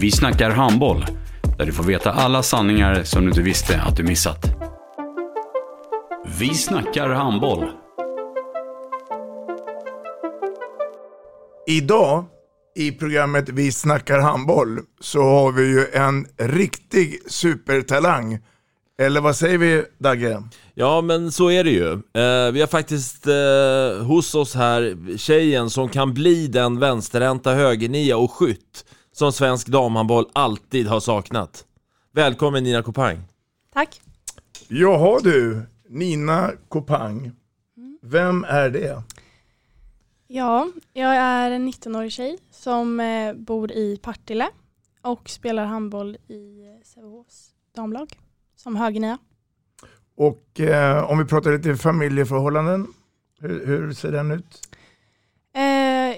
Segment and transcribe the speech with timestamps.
[0.00, 1.06] Vi snackar handboll,
[1.58, 4.46] där du får veta alla sanningar som du inte visste att du missat.
[6.38, 7.70] Vi snackar handboll.
[11.66, 12.24] Idag
[12.76, 18.38] i programmet Vi snackar handboll så har vi ju en riktig supertalang.
[19.02, 20.42] Eller vad säger vi Dagge?
[20.74, 21.92] Ja men så är det ju.
[21.92, 28.16] Eh, vi har faktiskt eh, hos oss här tjejen som kan bli den vänsterhänta högernia
[28.16, 28.84] och skytt
[29.20, 31.64] som svensk damhandboll alltid har saknat.
[32.12, 33.22] Välkommen Nina Kopang.
[33.72, 34.00] Tack.
[34.68, 37.32] Jaha du, Nina Kopang.
[38.02, 39.02] Vem är det?
[40.26, 44.48] Ja, jag är en 19-årig tjej som eh, bor i Partille
[45.02, 48.08] och spelar handboll i Sävehofs damlag
[48.56, 49.18] som högernia.
[50.16, 52.86] Och eh, om vi pratar lite familjeförhållanden,
[53.40, 54.69] hur, hur ser den ut?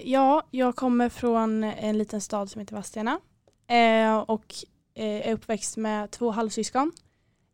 [0.02, 3.20] Eh, ja, jag kommer från en liten stad som heter Vadstena
[3.66, 4.54] eh, och
[4.94, 6.92] eh, är uppväxt med två halvsyskon,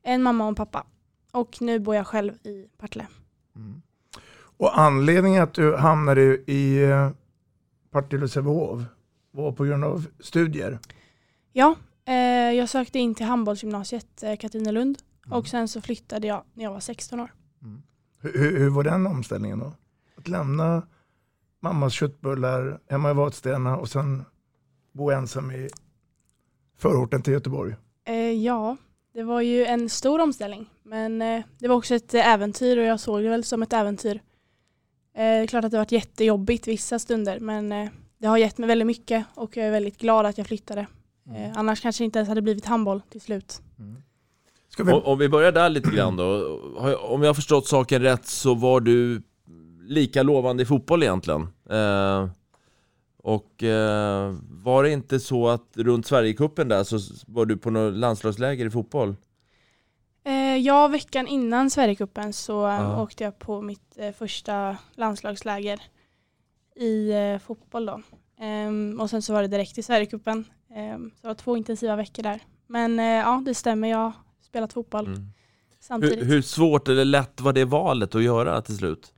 [0.03, 0.87] en mamma och en pappa.
[1.33, 3.07] Och nu bor jag själv i Partille.
[3.57, 3.83] Mm.
[4.57, 7.11] Och anledningen att du hamnade i eh,
[7.91, 8.83] Partille och Sävehof
[9.31, 10.79] var på grund av studier?
[11.53, 11.77] Ja,
[12.55, 14.99] jag sökte in till handbollsgymnasiet eh, Katrinelund
[15.31, 17.33] och sen så flyttade jag när jag var 16 år.
[18.21, 19.73] Hur, hur var den omställningen då?
[20.17, 20.83] Att lämna
[21.61, 24.25] mammas köttbullar hemma i Vadstena och sen
[24.93, 25.69] bo ensam i
[26.79, 27.75] förorten till Göteborg?
[28.07, 28.77] Eh, ja,
[29.15, 33.01] det var ju en stor omställning men eh, det var också ett äventyr och jag
[33.01, 34.15] såg det väl som ett äventyr.
[34.15, 34.21] Eh,
[35.15, 37.89] det är klart att det har varit jättejobbigt vissa stunder men eh,
[38.19, 40.87] det har gett mig väldigt mycket och jag är väldigt glad att jag flyttade.
[41.37, 43.63] Eh, annars kanske det inte ens hade blivit handboll till slut.
[44.79, 46.59] vi- Om, om vi börjar där lite grann då.
[47.01, 49.23] Om jag har förstått saken rätt så var du
[49.89, 51.49] lika lovande i fotboll egentligen.
[51.71, 52.29] Eh,
[53.23, 57.95] och eh, var det inte så att runt Sverigecupen där så var du på något
[57.95, 59.17] landslagsläger i fotboll?
[60.25, 63.03] Eh, ja, veckan innan Sverigecupen så Ja.
[63.03, 65.81] åkte jag på mitt första landslagsläger
[66.77, 67.13] i
[67.47, 68.01] fotboll då.
[68.41, 70.45] Ehm, och sen så var det direkt i Sverigecupen.
[70.75, 72.41] Ehm, så det var två intensiva veckor där.
[72.67, 73.89] Men ja, det stämmer.
[73.89, 74.13] Jag har
[74.43, 75.29] spelat fotboll Mm.
[75.81, 76.19] samtidigt.
[76.19, 79.13] Hur, hur svårt eller lätt var det valet att göra till slut?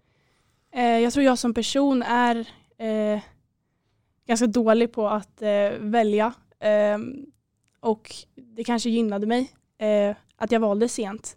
[0.72, 2.36] Eh, jag tror jag som person är
[2.78, 3.20] eh,
[4.26, 6.32] ganska dålig på att eh, välja.
[6.60, 7.26] Ehm,
[7.80, 11.36] och det kanske gynnade mig eh, att jag valde sent.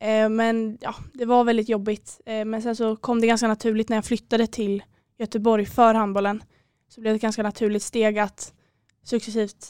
[0.00, 2.20] Eh, men ja, det var väldigt jobbigt.
[2.26, 4.82] Eh, men sen så kom det ganska naturligt när jag flyttade till
[5.18, 6.42] Göteborg för handbollen.
[6.88, 8.54] Så blev det ett ganska naturligt steg att
[9.02, 9.66] successivt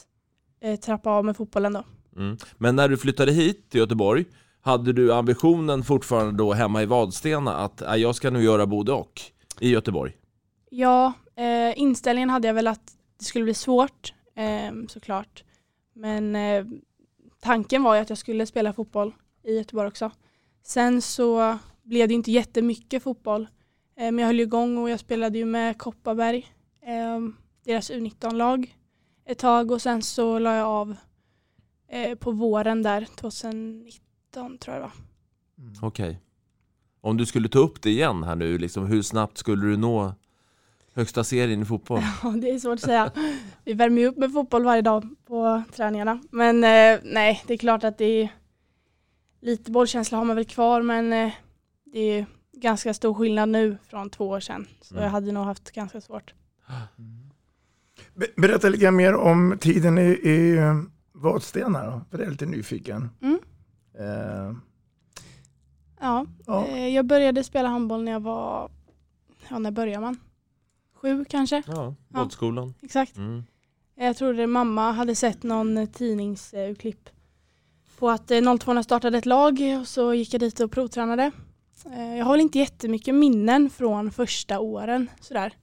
[0.61, 1.83] eh, trappa av med fotbollen då.
[2.17, 2.37] Mm.
[2.57, 4.25] Men när du flyttade hit till Göteborg,
[4.61, 8.91] hade du ambitionen fortfarande då hemma i Vadstena att äh, jag ska nu göra både
[8.91, 9.21] och
[9.59, 10.13] i Göteborg?
[10.69, 15.43] Ja, eh, inställningen hade jag väl att det skulle bli svårt eh, såklart.
[15.93, 16.65] Men eh,
[17.41, 19.13] tanken var ju att jag skulle spela fotboll
[19.43, 20.11] i Göteborg också.
[20.63, 23.47] Sen så blev det inte jättemycket fotboll.
[23.97, 26.47] Eh, men jag höll ju igång och jag spelade ju med Kopparberg,
[26.81, 27.19] eh,
[27.65, 28.75] deras U19-lag
[29.25, 30.95] ett tag och sen så la jag av
[31.87, 34.91] eh, på våren där 2019 tror jag det var.
[35.87, 36.21] Okej.
[37.01, 40.13] Om du skulle ta upp det igen här nu, liksom, hur snabbt skulle du nå
[40.93, 42.01] högsta serien i fotboll?
[42.23, 43.11] Ja, det är svårt att säga.
[43.65, 46.19] Vi värmer ju upp med fotboll varje dag på träningarna.
[46.31, 48.29] Men eh, nej, det är klart att det är
[49.41, 51.31] lite bollkänsla har man väl kvar men eh,
[51.85, 54.67] det är ganska stor skillnad nu från två år sedan.
[54.81, 55.03] Så Mm.
[55.03, 56.33] jag hade nog haft ganska svårt.
[58.15, 60.81] Be- Berätta lite mer om tiden i, i eh,
[61.13, 63.09] Vadstena för det är lite nyfiken.
[63.21, 63.39] Mm.
[63.99, 64.53] Eh,
[65.99, 66.65] Ja, Ja.
[66.67, 68.71] Eh, jag började spela handboll när jag var,
[69.49, 70.19] ja när börjar man?
[70.93, 71.63] Sju kanske?
[71.67, 72.73] Ja, Båtskolan.
[72.81, 73.17] Exakt.
[73.17, 73.43] Mm.
[73.95, 77.09] Jag tror det mamma hade sett någon tidningsurklipp
[77.99, 81.31] på att eh, 02 startade ett lag och så gick jag dit och provtränade.
[81.85, 85.53] Eh, jag har väl inte jättemycket minnen från första åren sådär.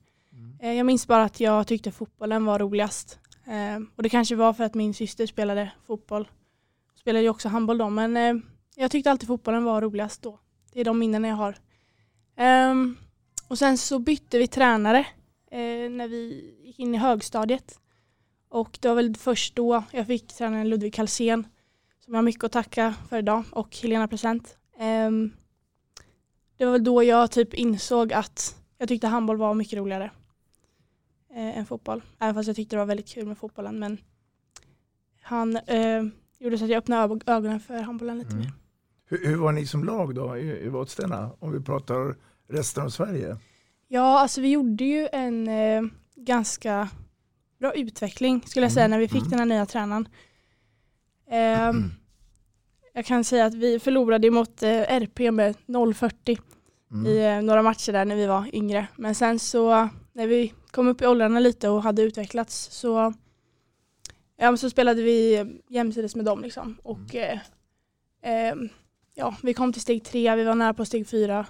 [0.59, 3.19] Eh, Jag minns bara att jag tyckte fotbollen var roligast.
[3.45, 6.27] Eh, Och det kanske var för att min syster spelade fotboll.
[6.99, 8.35] Spelade ju också handboll då men eh,
[8.75, 10.39] jag tyckte alltid fotbollen var roligast då.
[10.73, 11.57] Det är de minnen jag har.
[12.71, 12.97] Um,
[13.47, 14.99] Och sen så bytte vi tränare
[15.51, 17.79] eh, när vi gick in i högstadiet.
[18.49, 21.47] Och det var väl först då jag fick tränaren Ludvig Kalsén
[21.99, 24.57] som jag har mycket att tacka för idag och Helena Present.
[24.79, 25.33] Um,
[26.57, 30.11] det var väl då jag typ insåg att jag tyckte handboll var mycket roligare
[31.35, 32.03] eh, än fotboll.
[32.19, 33.79] Även fast jag tyckte det var väldigt kul med fotbollen.
[33.79, 33.97] Men
[35.21, 36.03] han eh,
[36.39, 38.51] gjorde så att jag öppnade ög- ögonen för handbollen lite mer.
[39.05, 41.31] Hur, hur var ni som lag då i, i Vadstena?
[41.39, 42.15] Om vi pratar
[42.49, 43.37] resten av Sverige.
[43.87, 45.81] Ja, alltså vi gjorde ju en eh,
[46.15, 46.89] ganska
[47.59, 50.07] bra utveckling skulle jag säga när vi fick den här nya tränaren.
[51.29, 51.83] Ehm,
[52.93, 56.39] Jag kan säga att vi förlorade mot eh, RP med 0-40
[57.07, 58.87] i eh, några matcher där när vi var yngre.
[58.95, 63.13] Men sen så när vi kom upp i åldrarna lite och hade utvecklats så,
[64.39, 66.41] ja, men så spelade vi jämsides med dem.
[66.41, 66.77] Liksom.
[66.83, 67.39] Och, eh,
[68.23, 68.69] ehm,
[69.15, 71.45] ja, vi kom till steg tre, vi var nära på steg fyra.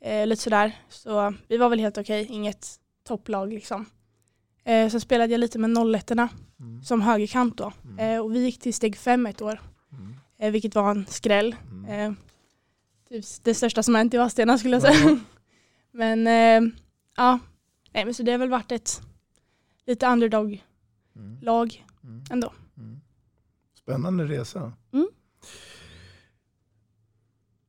[0.00, 0.76] Eh, lite sådär.
[0.88, 3.86] Så vi var väl helt okej, inget topplag liksom.
[4.64, 6.30] Eh, sen spelade jag lite med 01
[6.84, 7.72] som högerkant då.
[7.98, 9.60] Eh, och vi gick till steg fem ett år.
[10.38, 11.56] Eh, vilket var en skräll.
[11.88, 12.12] Eh,
[13.08, 15.20] typ det största som hänt i Vadstena skulle jag säga.
[15.90, 16.72] men eh,
[17.16, 17.38] ja,
[17.94, 19.02] Nej, men så det har väl varit ett
[19.86, 21.83] lite underdog-lag
[22.30, 22.52] ändå.
[23.82, 24.72] Spännande resa.
[24.92, 25.08] Mm.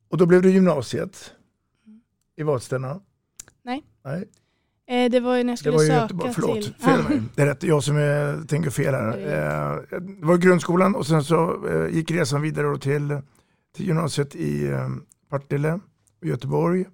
[0.10, 1.32] Och då blev det gymnasiet
[2.36, 3.02] i Vadstena.
[3.64, 3.84] Nej.
[4.04, 4.30] Nej.
[4.88, 6.74] Eh, det var ju när jag Det skulle var ju söka Göteborg, förlåt, till...
[6.74, 7.22] fel mig.
[7.36, 9.18] Det är rätt, jag som är, tänker fel här.
[9.18, 13.18] Eh, Det var grundskolan och sen så eh, gick resan vidare till,
[13.76, 14.90] till gymnasiet i eh,
[15.30, 15.80] Partille
[16.22, 16.86] och Göteborg.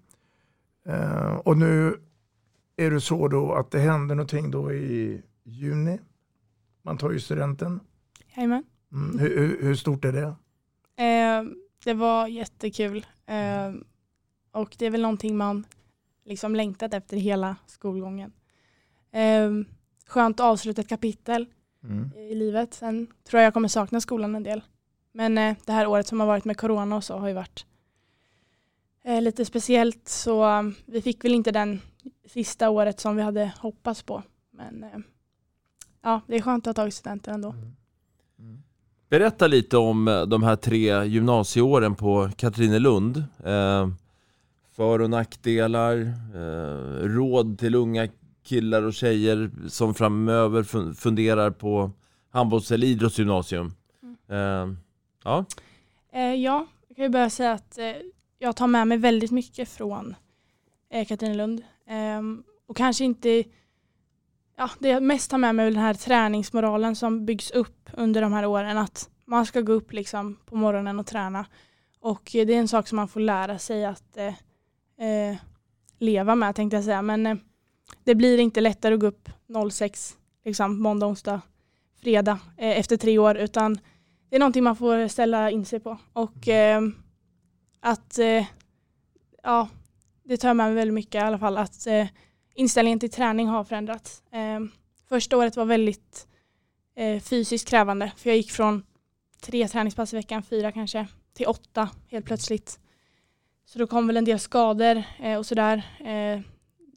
[0.87, 1.95] Eh, Och nu
[2.75, 5.99] är det så då att det händer någonting då i juni.
[6.81, 7.79] Man tar ju studenten.
[8.35, 8.63] Jajamän.
[8.91, 9.19] Mm.
[9.19, 10.35] Hur, hur, hur stort är det?
[11.03, 11.43] Eh,
[11.83, 13.05] det var jättekul.
[13.25, 13.71] Eh,
[14.51, 15.65] och det är väl någonting man
[16.25, 18.33] liksom längtat efter hela skolgången.
[19.11, 19.51] Eh,
[20.07, 21.45] skönt att avsluta ett kapitel
[21.83, 22.09] Mm.
[22.15, 22.73] i livet.
[22.73, 24.61] Sen tror jag jag kommer sakna skolan en del.
[25.11, 27.65] Men eh, det här året som har varit med corona och så har ju varit
[29.03, 30.07] eh, lite speciellt.
[30.07, 31.81] Så eh, vi fick väl inte den
[32.25, 34.23] sista året som vi hade hoppats på.
[34.51, 34.99] Men eh,
[36.01, 37.55] ja, det är skönt att ha tagit studenten ändå.
[39.09, 43.17] Berätta lite om eh, de här tre gymnasieåren på Katrinelund.
[43.45, 43.89] Eh,
[44.75, 45.97] för och nackdelar,
[46.35, 48.07] eh, råd till unga
[48.43, 51.91] killar och tjejer som framöver fun- funderar på
[52.29, 53.73] handbolls eller idrottsgymnasium.
[54.29, 54.67] Eh,
[55.23, 55.45] ja,
[56.13, 57.77] Eh, ja, jag kan ju börja säga att
[58.39, 60.15] jag tar med mig väldigt mycket från
[60.89, 61.61] eh, Katrinelund.
[61.87, 63.43] Ehm, och kanske inte,
[64.55, 68.21] ja det jag mest tar med mig är den här träningsmoralen som byggs upp under
[68.21, 68.77] de här åren.
[68.77, 71.45] Att man ska gå upp liksom på morgonen och träna.
[71.99, 74.27] Och eh, det är en sak som man får lära sig att eh,
[75.07, 75.37] eh,
[75.99, 77.01] leva med tänkte jag säga.
[77.01, 77.35] Men eh,
[78.03, 79.29] det blir inte lättare att gå upp
[79.71, 81.41] 06, liksom måndag, onsdag,
[82.01, 83.37] fredag eh, efter tre år.
[83.37, 83.79] Utan
[84.29, 85.97] det är någonting man får ställa in sig på.
[86.13, 86.81] Och eh,
[87.79, 88.45] att, eh,
[89.43, 89.69] ja,
[90.23, 91.57] det tar jag med mig väldigt mycket i alla fall.
[91.57, 92.07] Att eh,
[92.53, 94.23] inställningen till träning har förändrats.
[94.31, 94.59] Eh,
[95.09, 96.27] första året var väldigt
[96.95, 98.11] eh, fysiskt krävande.
[98.17, 98.83] För jag gick från
[99.41, 102.79] tre träningspass i veckan, fyra kanske, till åtta helt plötsligt.
[103.65, 105.77] Så då kom väl en del skador eh, och sådär.
[105.99, 106.41] Eh,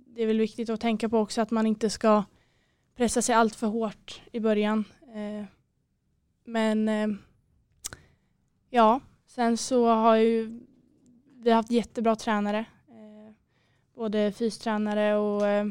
[0.06, 2.25] det är väl viktigt att tänka på också att man inte ska
[2.96, 4.84] pressa sig allt för hårt i början.
[5.14, 5.44] Eh,
[6.44, 7.08] men eh,
[8.70, 10.61] ja, sen så har ju
[11.44, 12.64] vi haft jättebra tränare.
[13.96, 15.66] Eh, både fystränare och eh,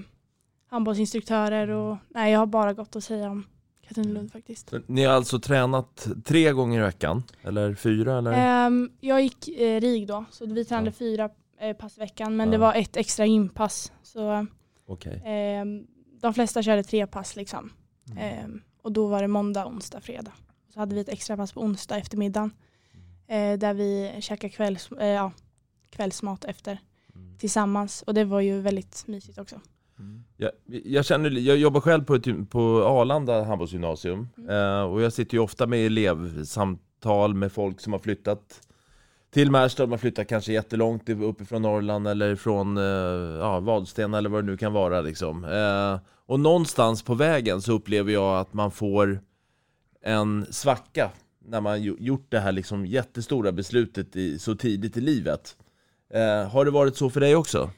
[0.68, 1.68] handbollsinstruktörer.
[1.70, 3.46] Och, nej, jag har bara gott att säga om
[3.88, 4.70] Katrinelund faktiskt.
[4.70, 7.24] så ni har alltså tränat tre gånger i veckan?
[7.42, 8.18] Eller fyra?
[8.18, 8.34] Eller?
[8.65, 12.36] Ehm, jag gick eh, RIG då, så vi tränade fyra eh, pass i veckan.
[12.36, 12.60] Men det Ja.
[12.62, 13.92] var ett extra gympass.
[14.03, 14.48] Så
[14.86, 15.22] Okej.
[15.25, 15.88] ehm,
[16.22, 17.72] de flesta körde tre pass liksom.
[18.12, 18.18] Mm.
[18.18, 20.32] Ehm, och då var det måndag, onsdag, fredag.
[20.74, 22.51] Så hade vi ett extra pass på onsdag eftermiddagen.
[23.27, 25.32] Eh, där vi käkade kvälls, eh, ja,
[25.89, 26.84] kvällsmat efter Mm.
[27.40, 28.02] Tillsammans.
[28.02, 29.60] Och det var ju väldigt mysigt också.
[30.38, 35.34] Jag, jag, känner, jag jobbar själv på, ett, på Arlanda handbollsgymnasium eh, och jag sitter
[35.34, 38.62] ju ofta med elevsamtal med folk som har flyttat
[39.34, 42.84] till Märsta, man flyttar kanske jättelångt uppifrån Norrland eller från eh,
[43.40, 45.46] ja, Vadstena eller vad det nu kan vara liksom.
[45.46, 49.22] Eh, och någonstans på vägen så upplever jag att man får
[50.02, 51.12] en svacka
[51.46, 55.58] när man gjort det här liksom jättestora beslutet i, så tidigt i livet.
[56.13, 57.70] Eh, har det varit så för dig också?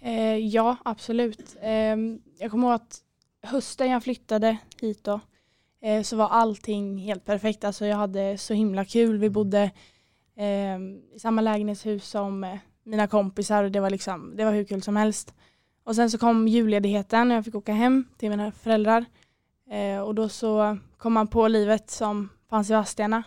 [0.00, 1.56] Eh, ja, absolut.
[1.60, 1.96] Eh,
[2.38, 2.98] jag kommer ihåg att
[3.42, 5.20] hösten jag flyttade hit då,
[5.82, 7.64] eh, så var allting helt perfekt.
[7.64, 9.18] Alltså jag hade så himla kul.
[9.18, 9.70] Vi bodde
[10.36, 10.78] eh,
[11.14, 14.82] i samma lägenhetshus som eh, mina kompisar och det var, liksom, det var hur kul
[14.82, 15.34] som helst.
[15.84, 19.04] Och sen så kom julledigheten och jag fick åka hem till mina föräldrar.
[19.70, 23.22] Eh, och då så kom man på livet som fanns i Vadstena.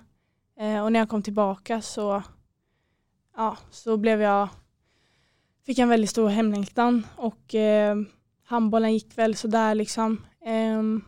[0.83, 2.23] Och när jag kom tillbaka så,
[3.37, 4.49] ja, så blev jag
[5.65, 7.95] fick en väldigt stor hemlängtan och eh,
[8.43, 10.25] handbollen gick väl sådär liksom.
[10.45, 11.03] Ehm,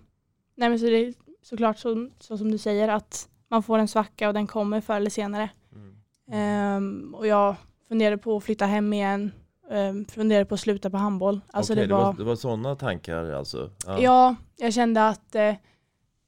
[0.55, 3.87] nej men så det är såklart så, så som du säger att man får en
[3.87, 5.49] svacka och den kommer förr eller senare.
[6.31, 7.55] Ehm, och jag
[7.87, 9.31] funderade på att flytta hem igen,
[9.69, 11.41] um, funderade på att sluta på handboll.
[11.53, 13.71] Alltså Okej, det var, det var sådana tankar alltså?
[13.85, 14.35] ja.
[14.57, 15.55] jag kände att eh,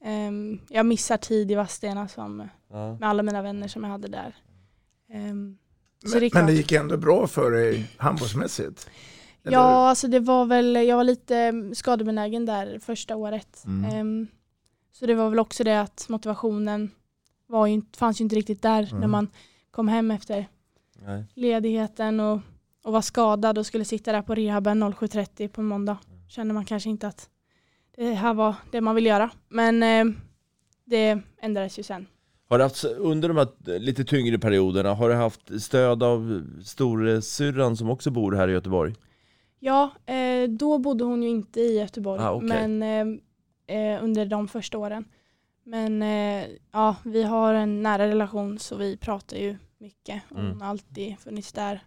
[0.03, 2.97] ehm, jag missar tid i Vadstena som, Ja.
[2.99, 4.35] med alla mina vänner som jag hade där.
[5.07, 5.60] Så
[6.03, 8.89] Men, det men det gick ändå bra för dig handbollsmässigt?
[9.43, 9.57] Eller?
[9.57, 13.63] Ja, alltså det var väl, jag var lite mm, skadebenägen där första året.
[13.65, 13.91] Mm.
[13.91, 14.27] Ehm,
[14.91, 16.91] så det var väl också det att motivationen
[17.47, 19.11] var ju, inte- fanns ju inte riktigt där när Mm.
[19.11, 19.27] man
[19.71, 20.47] kom hem efter
[21.05, 21.25] Nej.
[21.33, 22.39] ledigheten och,
[22.83, 25.97] och var skadad och skulle sitta där på rehaben 07.30 på en måndag.
[26.27, 27.29] Kände man kanske inte att
[27.97, 29.31] det här var det man ville göra.
[29.49, 30.05] Men eh,
[30.85, 32.07] det ändrades ju sen.
[32.51, 37.77] Har du haft, under de här lite tyngre perioderna, har du haft stöd av storasyrran
[37.77, 38.95] som också bor här i Göteborg?
[39.59, 42.67] Ja, eh, då bodde hon ju inte i Göteborg, Ah, okej.
[42.67, 42.83] men
[43.67, 45.05] eh, eh, under de första åren.
[45.63, 50.21] Men eh, ja, vi har en nära relation så vi pratar ju mycket.
[50.29, 50.61] Hon Mm.
[50.61, 51.83] har alltid funnits där.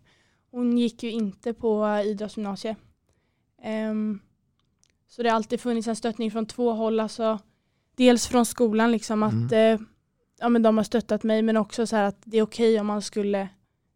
[0.50, 2.76] Hon gick ju inte på idrottsgymnasiet.
[3.62, 4.20] Ehm,
[5.08, 7.00] så det har alltid funnits en stöttning från två håll.
[7.00, 7.38] Alltså,
[7.96, 9.78] dels från skolan, liksom att eh,
[10.40, 12.86] ja, men de har stöttat mig, men också så här att det är okej om
[12.86, 13.48] man skulle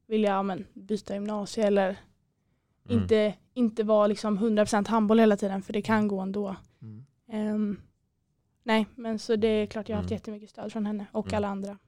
[0.06, 1.96] vilja ja, men, byta gymnasie eller
[2.90, 3.02] Mm.
[3.02, 6.56] inte, inte vara liksom 100% handboll hela tiden, för det kan gå ändå.
[6.82, 7.04] Mm.
[7.32, 7.80] Ehm,
[8.62, 10.16] nej, men så det är klart jag har haft Mm.
[10.16, 11.36] jättemycket stöd från henne och Mm.
[11.36, 11.78] alla andra.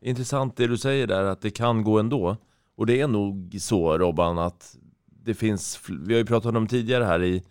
[0.00, 2.36] Intressant det du säger där, att det kan gå ändå.
[2.74, 4.76] Och det är nog så Robban, att
[5.06, 7.42] det finns, vi har ju pratat om tidigare här i,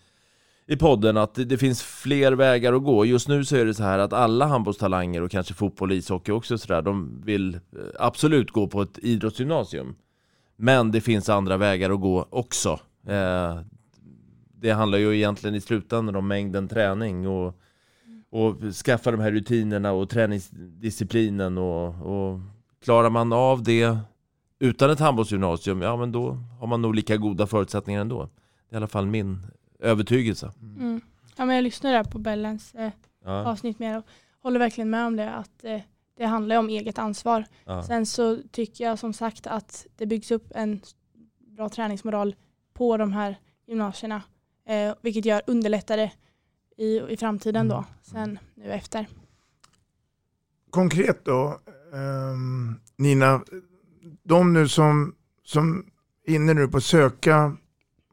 [0.67, 3.05] i podden, att det, finns fler vägar att gå.
[3.05, 6.31] Just nu så är det så här att alla handbollstalanger och kanske fotboll och ishockey
[6.31, 7.59] också sådär, de vill eh,
[7.99, 9.95] absolut gå på ett idrottsgymnasium.
[10.55, 12.79] Men det finns andra vägar att gå också.
[13.07, 13.59] Eh,
[14.55, 17.59] det handlar ju egentligen i slutändan om mängden träning och,
[18.29, 22.39] och skaffa de här rutinerna och träningsdisciplinen och, och
[22.83, 23.97] klarar man av det
[24.59, 28.29] utan ett handbollsgymnasium, ja men då har man nog lika goda förutsättningar ändå.
[28.69, 29.41] Det är i alla fall min
[29.83, 30.51] övertygelse.
[30.61, 31.01] Mm.
[31.35, 32.91] Ja, men jag lyssnar där på Bellens eh,
[33.25, 33.45] Ja.
[33.45, 34.05] avsnitt mer och
[34.41, 35.33] håller verkligen med om det.
[35.33, 35.81] Att eh,
[36.17, 37.45] det handlar om eget ansvar.
[37.65, 37.83] Ja.
[37.83, 40.81] Sen så tycker jag som sagt att det byggs upp en
[41.39, 42.35] bra träningsmoral
[42.73, 43.35] på de här
[43.67, 44.21] gymnasierna.
[44.67, 46.11] Eh, vilket gör underlättar det
[46.77, 47.85] i, i framtiden då.
[48.01, 49.07] Sen nu efter.
[50.69, 51.59] Konkret då,
[51.93, 53.43] ehm, Nina,
[54.23, 55.85] de nu som, som
[56.25, 57.57] är inne nu på att söka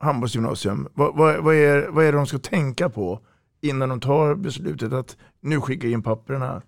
[0.01, 3.21] handbollsgymnasium, vad, vad, vad, är, vad är det de ska tänka på
[3.61, 6.63] innan de tar beslutet att nu skicka in papperna?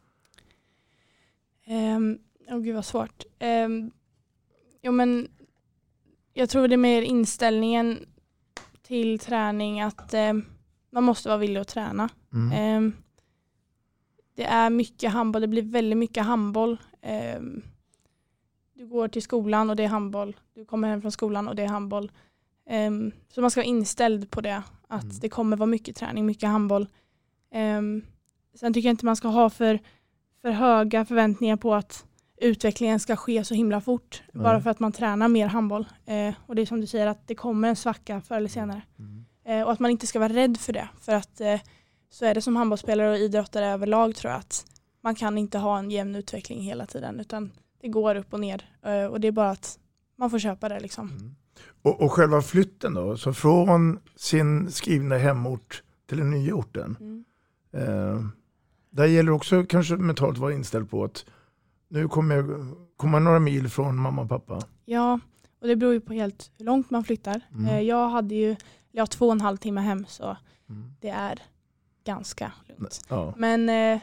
[1.67, 3.25] Um, oh, gud vad svårt.
[3.41, 3.91] Um,
[4.83, 5.29] jo, men
[6.33, 8.07] jag tror det är mer inställningen
[8.83, 10.45] till träning att ehm,
[10.91, 12.09] man måste vara villig att träna.
[12.33, 12.53] Mm.
[12.53, 12.93] Ehm,
[14.35, 16.77] det är mycket handboll, det blir väldigt mycket handboll.
[18.75, 20.37] Du går till skolan och det är handboll.
[20.55, 22.11] Du kommer hem från skolan och det är handboll.
[22.67, 24.63] Ehm, så man ska vara inställd på det.
[24.89, 25.19] Att Mm.
[25.21, 26.87] det kommer vara mycket träning, mycket handboll.
[27.53, 28.03] Ehm,
[28.55, 29.79] sen tycker jag inte man ska ha för,
[30.43, 32.05] för höga förväntningar på att
[32.41, 34.23] utvecklingen ska ske så himla fort.
[34.33, 34.43] Nej.
[34.45, 35.89] Bara för att man tränar mer handboll.
[36.07, 38.83] Eh, och det är som du säger att det kommer en svacka förr eller senare.
[39.45, 40.89] Eh, och att man inte ska vara rädd för det.
[41.01, 41.61] För att eh,
[42.11, 44.67] så är det som handbollsspelare och idrottare överlag tror jag att
[45.03, 48.65] man kan inte ha en jämn utveckling hela tiden utan det går upp och ner.
[49.11, 49.79] Och det är bara att
[50.17, 51.35] man får köpa det liksom.
[51.83, 56.97] Och, och själva flytten då, så från sin skrivna hemort till den nya orten.
[57.01, 57.25] Mm.
[57.73, 58.25] Eh,
[58.91, 61.25] där gäller också kanske mentalt vara inställd på att
[61.89, 64.61] nu kommer jag komma några mil från mamma och pappa.
[64.85, 65.21] Ja,
[65.61, 67.41] och det beror ju på helt hur långt man flyttar.
[67.53, 67.67] Mm.
[67.67, 68.57] Eh, jag hade ju
[68.93, 70.37] jag har två och en halv timme hem så
[71.01, 71.43] det är
[72.05, 73.05] ganska lugnt.
[73.09, 73.35] Ja.
[73.37, 74.01] Men eh,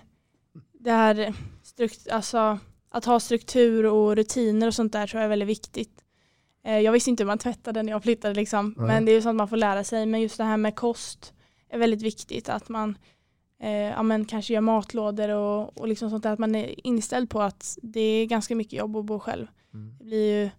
[0.73, 5.29] det här strukt, alltså att ha struktur och rutiner och sånt där tror jag är
[5.29, 6.03] väldigt viktigt.
[6.63, 8.87] Eh, jag visste inte hur man tvättade när jag flyttade liksom, Nej.
[8.87, 10.05] men det är ju sånt man får lära sig.
[10.05, 11.33] Men just det här med kost
[11.69, 12.97] är väldigt viktigt, att man
[13.59, 17.29] eh, ja, men kanske gör matlådor och, och liksom sånt där, att man är inställd
[17.29, 19.47] på att det är ganska mycket jobb att bo själv.
[19.97, 20.49] Det blir ju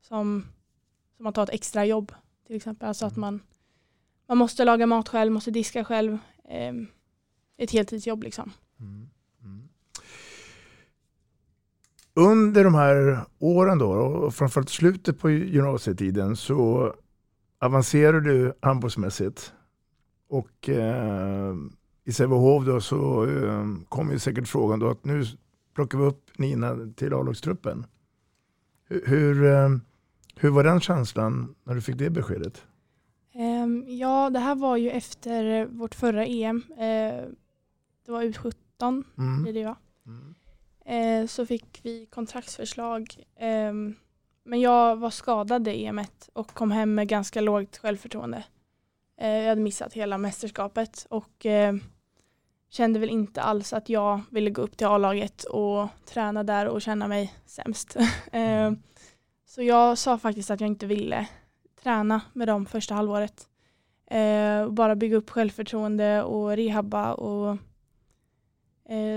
[0.00, 0.46] som,
[1.16, 2.12] som att ta ett extra jobb
[2.46, 3.42] till exempel, alltså att man,
[4.28, 6.18] man måste laga mat själv, måste diska själv.
[6.48, 6.72] Eh,
[7.56, 8.52] ett heltidsjobb liksom.
[12.14, 16.92] Under de här åren då, och framförallt slutet på gymnasietiden, så
[17.58, 19.52] avancerar du handbollsmässigt.
[20.28, 21.54] Och eh,
[22.04, 25.24] i Sävehof då så eh, kom ju säkert frågan då att nu
[25.74, 27.86] plockar vi upp Nina till A-lagstruppen.
[28.88, 29.68] Hur, hur, eh,
[30.36, 32.62] hur var den känslan när du fick det beskedet?
[33.34, 36.62] Ehm, ja, det här var ju efter vårt förra EM.
[36.70, 37.24] Eh,
[38.06, 38.52] det var U17
[39.18, 39.42] Mm.
[39.42, 39.76] blir det va?
[40.84, 43.16] Eh, så fick vi kontraktsförslag.
[43.36, 43.72] Eh,
[44.44, 46.00] men jag var skadad i em
[46.32, 48.44] och kom hem med ganska lågt självförtroende.
[49.20, 51.74] Eh, jag hade missat hela mästerskapet och eh,
[52.70, 56.82] kände väl inte alls att jag ville gå upp till A-laget och träna där och
[56.82, 57.96] känna mig sämst.
[58.32, 58.82] Ehm,
[59.44, 61.26] så jag sa faktiskt att jag inte ville
[61.82, 63.48] träna med dem första halvåret.
[64.06, 67.14] Eh, bara bygga upp självförtroende och rehabba.
[67.14, 67.58] Och,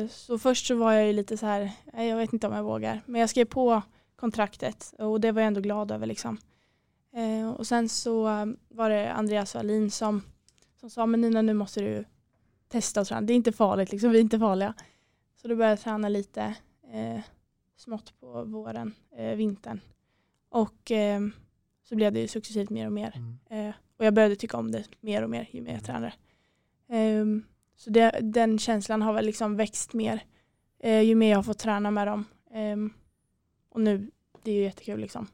[0.10, 2.64] så först så var jag ju lite så här, "Nej, jag vet inte om jag
[2.64, 3.02] vågar.
[3.06, 3.82] Men jag skrev på
[4.16, 6.06] kontraktet och det var jag ändå glad över.
[6.06, 6.38] Liksom.
[7.14, 10.22] Eh, och sen så eh, var det Andreas Wallin som,
[10.80, 12.06] som sa, men Nina nu måste du
[12.68, 13.22] testa och träna.
[13.22, 14.12] Det är inte farligt, liksom.
[14.12, 14.74] vi är inte farliga.
[15.42, 16.56] Så då började jag träna lite
[16.94, 17.22] eh,
[17.78, 19.80] smått på våren, eh, vintern.
[20.50, 21.22] Och eh,
[21.84, 23.14] så blev det ju successivt mer och mer.
[23.50, 26.14] Eh, och jag började tycka om det mer och mer ju mer jag tränade.
[26.90, 27.44] Ehm,
[27.76, 30.24] så det, den känslan har väl liksom växt mer
[30.80, 32.26] eh, ju mer jag har fått träna med dem.
[32.54, 32.94] Ehm,
[33.70, 34.12] och nu,
[34.44, 35.28] det är ju jättekul liksom.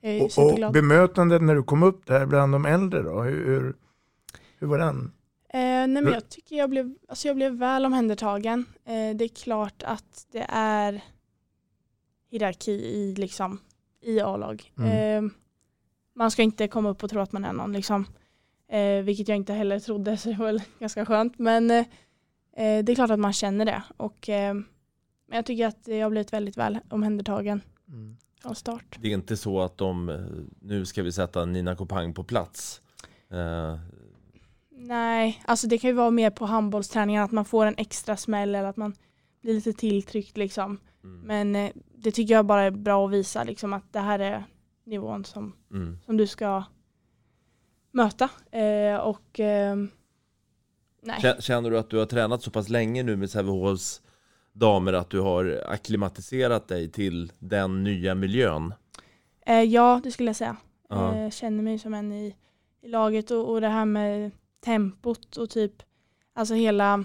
[0.00, 3.46] Jag är Och, och bemötandet när du kom upp där bland de äldre då, hur,
[3.46, 3.74] hur,
[4.58, 5.12] hur var den?
[5.50, 8.66] Eh, nej men jag tycker jag blev, alltså jag blev väl omhändertagen.
[8.84, 11.04] Eh, det är klart att det är
[12.30, 13.58] hierarki i, liksom,
[14.02, 14.72] i A-lag.
[14.78, 15.24] Mm.
[15.24, 15.30] Eh,
[16.14, 18.06] man ska inte komma upp och tro att man är någon, liksom.
[18.68, 21.38] Eh, vilket jag inte heller trodde, så det var väl ganska skönt.
[21.38, 21.84] Men eh,
[22.56, 23.82] det är klart att man känner det.
[23.96, 24.54] Och, eh,
[25.28, 27.60] men jag tycker att jag har blivit väldigt väl omhändertagen
[28.42, 28.98] från start.
[29.00, 30.20] Det är inte så att de, eh,
[30.60, 32.80] nu ska vi sätta Nina Kopang på plats.
[33.30, 33.78] Eh,
[34.80, 38.54] Nej, alltså det kan ju vara mer på handbollsträningen att man får en extra smäll
[38.54, 38.94] eller att man
[39.42, 40.78] blir lite tilltryckt liksom.
[41.02, 44.44] Men eh, det tycker jag bara är bra att visa liksom att det här är
[44.86, 45.98] nivån som, Mm.
[46.06, 46.64] som du ska
[47.90, 48.28] möta.
[48.50, 49.76] Eh, och eh,
[51.02, 51.20] nej.
[51.20, 54.02] Kä- Känner du att du har tränat så pass länge nu med Sävehofs
[54.52, 58.74] damer att du har akklimatiserat dig till den nya miljön?
[59.46, 60.56] Eh, ja, det skulle jag säga.
[60.88, 61.14] Ja.
[61.14, 62.34] Eh, känner mig som en i,
[62.82, 64.30] i laget och, och det här med
[64.64, 65.72] tempot och typ,
[66.34, 67.04] alltså hela,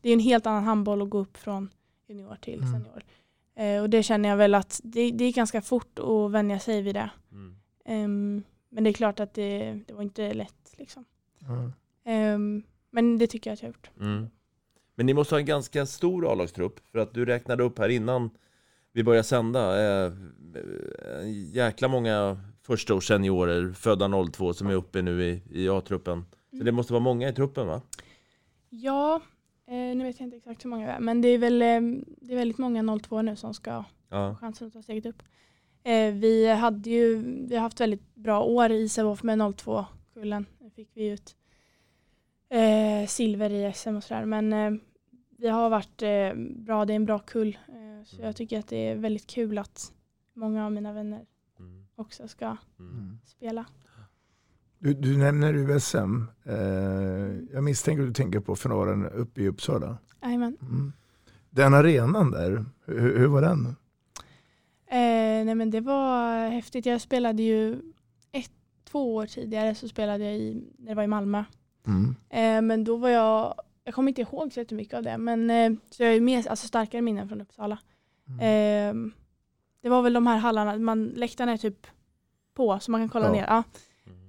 [0.00, 1.70] det är en helt annan handboll att gå upp från
[2.08, 2.72] junior till Mm.
[2.72, 3.02] senior.
[3.56, 6.82] Eh, och det känner jag väl att det, det är ganska fort att vänja sig
[6.82, 7.10] vid det.
[7.84, 11.04] Ehm, men det är klart att det, det var inte lätt liksom.
[12.04, 13.90] Ehm, men det tycker jag att jag har gjort.
[14.00, 14.26] Mm.
[14.94, 18.30] Men ni måste ha en ganska stor A-lagstrupp för att du räknade upp här innan
[18.92, 20.12] vi började sända eh,
[21.52, 26.24] jäkla många första års seniorer födda 02 som är uppe nu i, i A-truppen.
[26.58, 27.82] Så det måste vara många i truppen va?
[28.68, 29.20] Ja,
[29.66, 31.80] eh, nu vet jag inte exakt hur många det är, men det är väl eh,
[32.20, 34.16] det är väldigt många 02 nu som ska Ja.
[34.28, 35.22] ha chansen att ta steget upp.
[35.86, 37.16] Eh, vi hade ju
[37.48, 40.46] vi har haft väldigt bra år i Sävehof med 02-kullen.
[40.58, 41.36] Nu fick vi ut
[42.48, 44.72] eh, silver i SM och sådär, men eh,
[45.38, 47.58] vi har varit eh, bra, det är en bra kull.
[47.68, 49.92] Eh, så jag tycker att det är väldigt kul att
[50.34, 51.24] många av mina vänner
[51.96, 52.56] också ska
[53.24, 53.66] spela.
[54.78, 56.24] Du, du nämner USM.
[56.44, 56.56] Eh,
[57.52, 59.98] jag misstänker att du tänker på finalen uppe i Uppsala.
[60.22, 60.56] Jajamän.
[60.60, 60.92] Mm.
[61.50, 63.76] Den arenan där, hur, hur var den?
[64.88, 66.86] Eh, nej men det var häftigt.
[66.86, 67.80] Jag spelade ju
[68.32, 68.50] ett,
[68.84, 71.44] två år tidigare så spelade jag i, när det var i Malmö.
[71.86, 72.14] Mm.
[72.30, 75.72] Eh, men då var jag, jag kommer inte ihåg så mycket av det, men eh,
[75.90, 77.78] så jag är mer, alltså starkare minnen från Uppsala.
[78.40, 78.94] Eh,
[79.82, 81.86] det var väl de här hallarna, man, läktarna är typ
[82.54, 83.32] på så man kan kolla Ja.
[83.32, 83.44] ner.
[83.48, 83.62] Ja.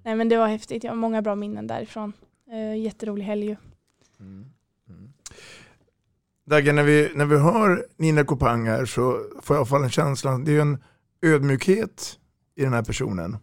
[0.04, 2.14] Nej men det var häftigt, jag har många bra minnen därifrån.
[2.52, 3.56] Eh, jätterolig helg ju.
[6.50, 9.84] Dagge, när vi, när vi hör Nina Kopang här så får jag i alla fall
[9.84, 10.78] en känsla, det är ju en
[11.22, 12.18] ödmjukhet
[12.56, 13.38] i den här personen.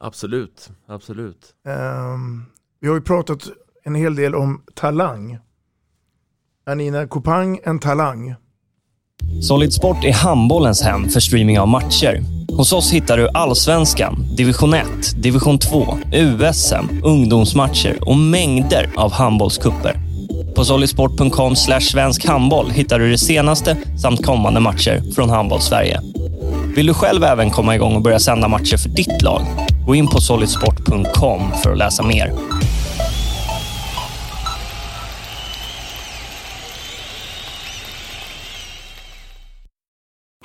[0.00, 1.54] Absolut, absolut.
[1.66, 2.44] Ehm,
[2.80, 3.48] vi har ju pratat
[3.84, 5.38] en hel del om talang.
[6.66, 8.34] Är Nina Kopang en talang?
[9.42, 12.22] Solid Sport är handbollens hem för streaming av matcher.
[12.56, 14.86] Hos oss hittar du allsvenskan, division 1,
[15.22, 20.03] division 2, USM, ungdomsmatcher och mängder av handbollskupper.
[20.54, 26.00] På solidsport.com svensk handboll hittar du det senaste samt kommande matcher från Handbollssverige.
[26.76, 29.42] Vill du själv även komma igång och börja sända matcher för ditt lag?
[29.86, 32.32] Gå in på solidsport.com för att läsa mer.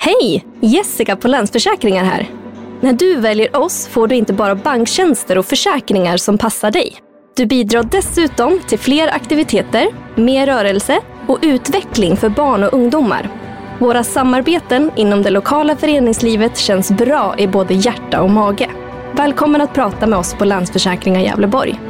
[0.00, 0.44] Hej!
[0.60, 2.30] Jessica på Länsförsäkringar här.
[2.80, 7.09] När du väljer oss får du inte bara banktjänster och försäkringar som passar dig.
[7.40, 13.30] Du bidrar dessutom till fler aktiviteter, mer rörelse och utveckling för barn och ungdomar.
[13.78, 18.70] Våra samarbeten inom det lokala föreningslivet känns bra i både hjärta och mage.
[19.12, 21.80] Välkommen att prata med oss på Länsförsäkringar Gävleborg.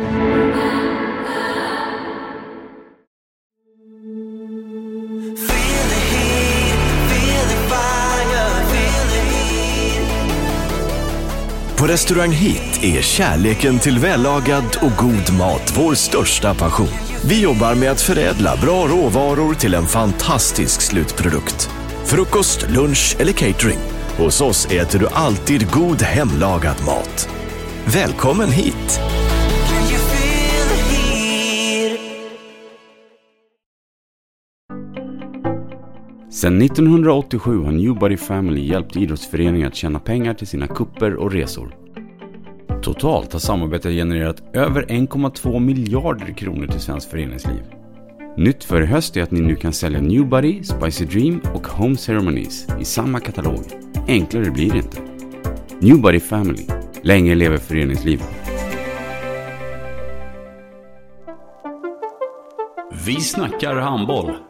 [11.80, 16.88] På Restaurang Hit är kärleken till vällagad och god mat vår största passion.
[17.24, 21.70] Vi jobbar med att förädla bra råvaror till en fantastisk slutprodukt.
[22.04, 23.78] Frukost, lunch eller catering.
[24.16, 27.28] Hos oss äter du alltid god hemlagad mat.
[27.84, 29.19] Välkommen hit!
[36.30, 41.76] Sedan 1987 har Newbody Family hjälpt idrottsföreningar att tjäna pengar till sina kupper och resor.
[42.82, 47.62] Totalt har samarbetet genererat över 1,2 miljarder kronor till svenskt föreningsliv.
[48.36, 51.96] Nytt för i höst är att ni nu kan sälja Newbody, Spicy Dream och Home
[51.96, 53.60] Ceremonies i samma katalog.
[54.08, 54.98] Enklare blir det inte.
[55.78, 56.66] Newbody Family.
[57.02, 58.28] Länge lever föreningslivet.
[63.06, 64.49] Vi snackar handboll.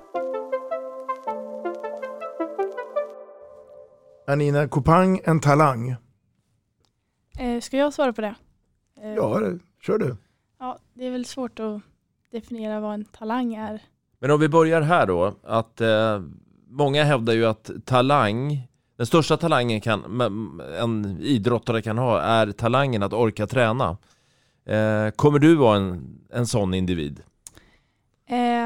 [4.31, 5.97] Är Nina Kopang en talang?
[7.39, 8.35] Eh, ska jag svara på det?
[9.03, 10.17] Eh, Ja, det- kör du.
[10.59, 11.81] Ja, det är väl svårt att
[12.33, 13.83] definiera vad en talang är.
[14.19, 16.23] Men om vi börjar här då, att eh,
[16.69, 20.21] många hävdar ju att talang, den största talangen kan,
[20.81, 23.97] en idrottare kan ha är talangen att orka träna.
[24.65, 27.23] Eh, kommer du vara en, en sån individ?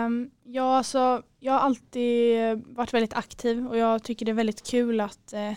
[0.04, 4.66] Ehm, ja, alltså, jag har alltid varit väldigt aktiv och jag tycker det är väldigt
[4.66, 5.52] kul att eh,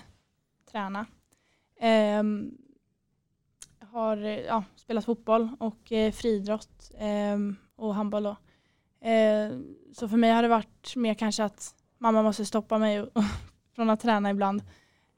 [0.72, 1.06] träna.
[3.80, 8.24] Jag har eh, ja, spelat fotboll och eh, friidrott ehm, och handboll.
[8.24, 8.36] Då.
[9.02, 13.24] Ehm, så för mig har det varit mer kanske att mamma måste stoppa mig och,
[13.76, 14.62] från att träna ibland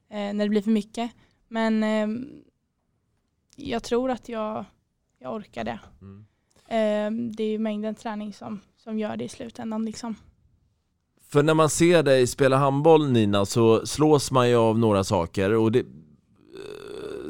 [0.08, 1.10] eh, när det blir för mycket.
[1.48, 2.42] Men ehm,
[3.56, 4.64] jag tror att jag,
[5.18, 5.80] jag orkar det.
[6.68, 9.84] Ehm, det är ju mängden träning som, som gör det i slutändan.
[9.84, 10.14] Liksom.
[11.32, 15.54] För när man ser dig spela handboll Nina så slås man ju av några saker
[15.54, 15.84] och det, eh,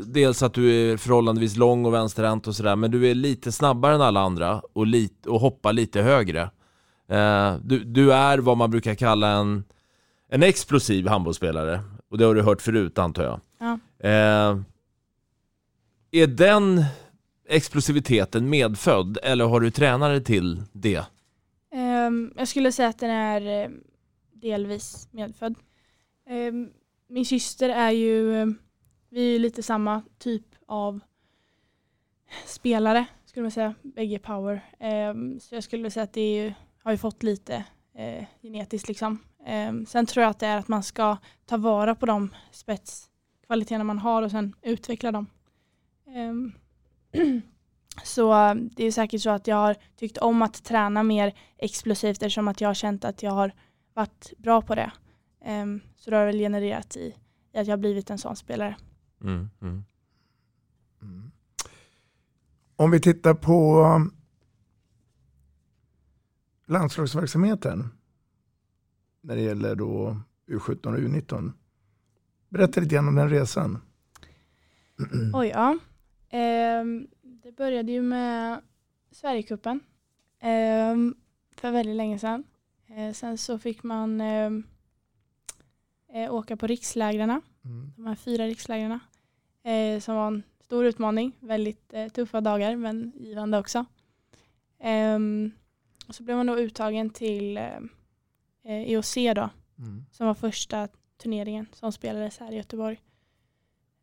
[0.06, 3.94] Dels att du är förhållandevis lång och vänsterhänt och sådär men du är lite snabbare
[3.94, 6.42] än alla andra och, lit, och hoppar lite högre.
[7.08, 9.64] Eh, du, du är vad man brukar kalla en,
[10.28, 13.40] en explosiv handbollsspelare och det har du hört förut antar jag.
[13.58, 13.78] Ja.
[14.08, 14.58] Eh,
[16.10, 16.84] är den
[17.48, 21.04] explosiviteten medfödd eller har du tränare till det?
[22.06, 23.70] Um, jag skulle säga att den är eh,
[24.32, 25.54] delvis medfödd.
[26.30, 26.72] Um,
[27.08, 28.58] min syster är ju, ehm,
[29.08, 31.00] vi är ju lite samma typ av
[32.46, 34.64] spelare skulle man säga, bägge power.
[35.40, 37.64] Så jag skulle säga att det är ju, har ju fått lite
[37.98, 39.18] uh, genetiskt liksom.
[39.86, 43.98] Sen tror jag att det är att man ska ta vara på de spetskvaliteterna man
[43.98, 45.26] har och sen utveckla dem.
[48.04, 52.22] Så eh, det är säkert så att jag har tyckt om att träna mer explosivt
[52.22, 53.52] eftersom att jag har känt att jag har
[53.94, 54.92] varit bra på det.
[55.44, 57.14] Ehm, så det har väl genererat i,
[57.52, 58.76] i att jag har blivit en sån spelare.
[59.22, 59.84] Mm, mm.
[62.80, 64.14] Om vi tittar på um,
[66.66, 67.88] landslagsverksamheten
[69.20, 71.52] när det gäller då U17 och U19.
[72.48, 73.78] Berätta lite grann om den resan.
[75.34, 75.78] Oj, ja.
[76.30, 77.06] Ehm,
[77.42, 78.60] det började ju med
[79.10, 79.80] Sverigecupen
[80.40, 81.14] ehm,
[81.56, 82.44] för väldigt länge sedan.
[82.86, 84.66] Eh, sen så fick man ehm,
[86.12, 87.40] eh, åka på rikslägren,
[87.96, 89.00] de här fyra rikslägren,
[89.62, 91.32] eh, som var en stor utmaning.
[91.40, 93.84] Väldigt tuffa dagar men givande också.
[94.78, 95.50] Ehm,
[96.08, 97.80] och så blev man då uttagen till eh,
[98.64, 99.50] EOC då,
[100.10, 103.00] som var första turneringen som spelades här i Göteborg.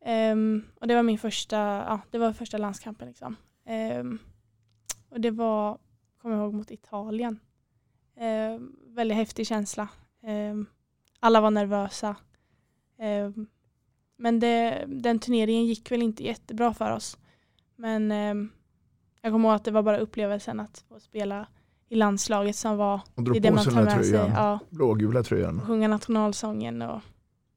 [0.10, 3.08] Ehm, och det var min första, ja, det var första landskampen.
[3.08, 3.36] Liksom.
[3.66, 4.20] Ehm,
[5.10, 5.78] och det var,
[6.22, 7.40] kommer jag ihåg, mot Italien.
[8.18, 9.88] Ehm, väldigt häftig känsla.
[11.20, 12.16] Alla var nervösa.
[14.18, 17.18] Men det, den turneringen gick väl inte jättebra för oss.
[17.76, 18.12] Men
[19.22, 21.48] jag kommer ihåg att det var bara upplevelsen att få spela
[21.90, 24.12] i landslaget som var Och det, man sig tar med sig.
[24.12, 24.32] tröjan.
[24.36, 25.62] Ja, Blågula tröjan.
[25.62, 27.02] sjunga nationalsången och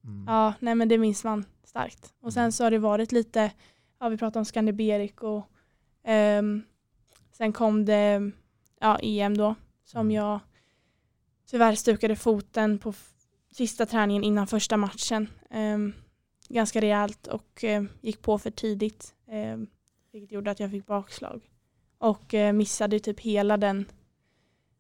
[0.04, 0.24] Mm.
[0.26, 2.14] ja, nej men det minns man starkt.
[2.20, 3.52] Och sen så har det varit lite,
[3.98, 5.46] ja vi pratade om Skanderbeg och
[6.04, 6.62] ehm,
[7.32, 8.30] sen kom det
[8.80, 10.10] ja, EM då som Mm.
[10.10, 10.40] jag
[11.46, 12.92] tyvärr stukade foten på
[13.52, 15.28] sista träningen innan första matchen.
[15.50, 15.92] Ehm,
[16.48, 19.14] ganska rejält och eh, gick på för tidigt.
[19.32, 19.66] Um,
[20.12, 21.50] vilket gjorde att jag fick bakslag.
[21.98, 23.84] Och eh, missade typ hela den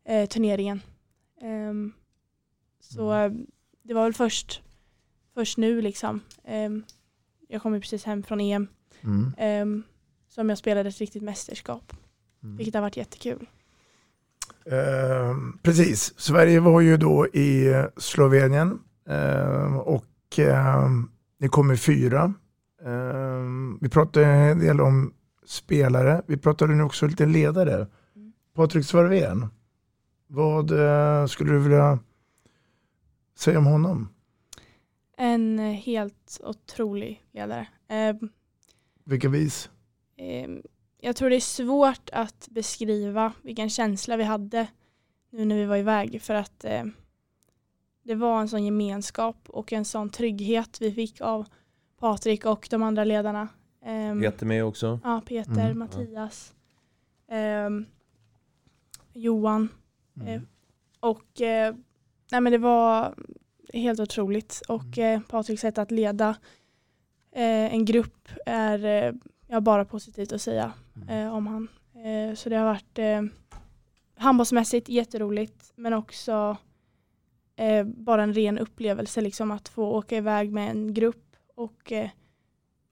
[0.04, 0.80] eh, turneringen.
[2.80, 3.32] Så eh,
[3.82, 4.62] det var väl först,
[5.34, 6.20] först nu liksom.
[6.44, 6.84] Ehm,
[7.48, 8.68] jag kom ju precis hem från EM.
[9.02, 9.32] Mm.
[9.38, 9.82] ehm,
[10.28, 11.92] som jag spelade ett riktigt mästerskap.
[12.42, 12.56] Mm.
[12.56, 13.46] Vilket har varit jättekul.
[14.64, 20.88] Eh, precis, Sverige var ju då i Slovenien eh, och eh,
[21.38, 22.34] ni kommer fyra.
[23.80, 25.12] Vi pratade en del om
[25.46, 27.86] spelare, vi pratade nu också lite ledare.
[28.54, 29.46] Patrik Svarvén,
[30.26, 31.98] vad eh, skulle du vilja
[33.38, 34.08] säga om honom?
[35.20, 37.68] En helt otrolig ledare.
[37.88, 38.28] Ehm,
[39.04, 39.70] Vilka vis?
[40.16, 40.62] Ehm,
[41.00, 44.66] jag tror det är svårt att beskriva vilken känsla vi hade
[45.30, 46.84] nu när vi var iväg för att eh,
[48.02, 51.46] det var en sån gemenskap och en sån trygghet vi fick av
[51.98, 53.48] Patrik och de andra ledarna.
[53.84, 55.00] Ehm, Peter med också.
[55.04, 55.78] Ja, Peter, Mm.
[55.78, 56.54] Mattias,
[57.28, 57.86] ehm,
[59.12, 59.68] Johan.
[60.16, 60.28] Mm.
[60.28, 60.42] Eh,
[61.00, 61.74] och eh,
[62.32, 63.14] nej men det var
[63.72, 64.62] helt otroligt.
[64.68, 65.14] Och Mm.
[65.14, 66.28] eh, Patriks sätt att leda
[67.32, 69.12] eh, en grupp är eh,
[69.48, 71.08] ja, bara positivt att säga Mm.
[71.08, 71.68] eh, om han.
[72.04, 73.22] Eh, så det har varit eh,
[74.16, 76.56] handbollsmässigt jätteroligt men också
[77.56, 82.10] eh, bara en ren upplevelse liksom att få åka iväg med en grupp och, eh,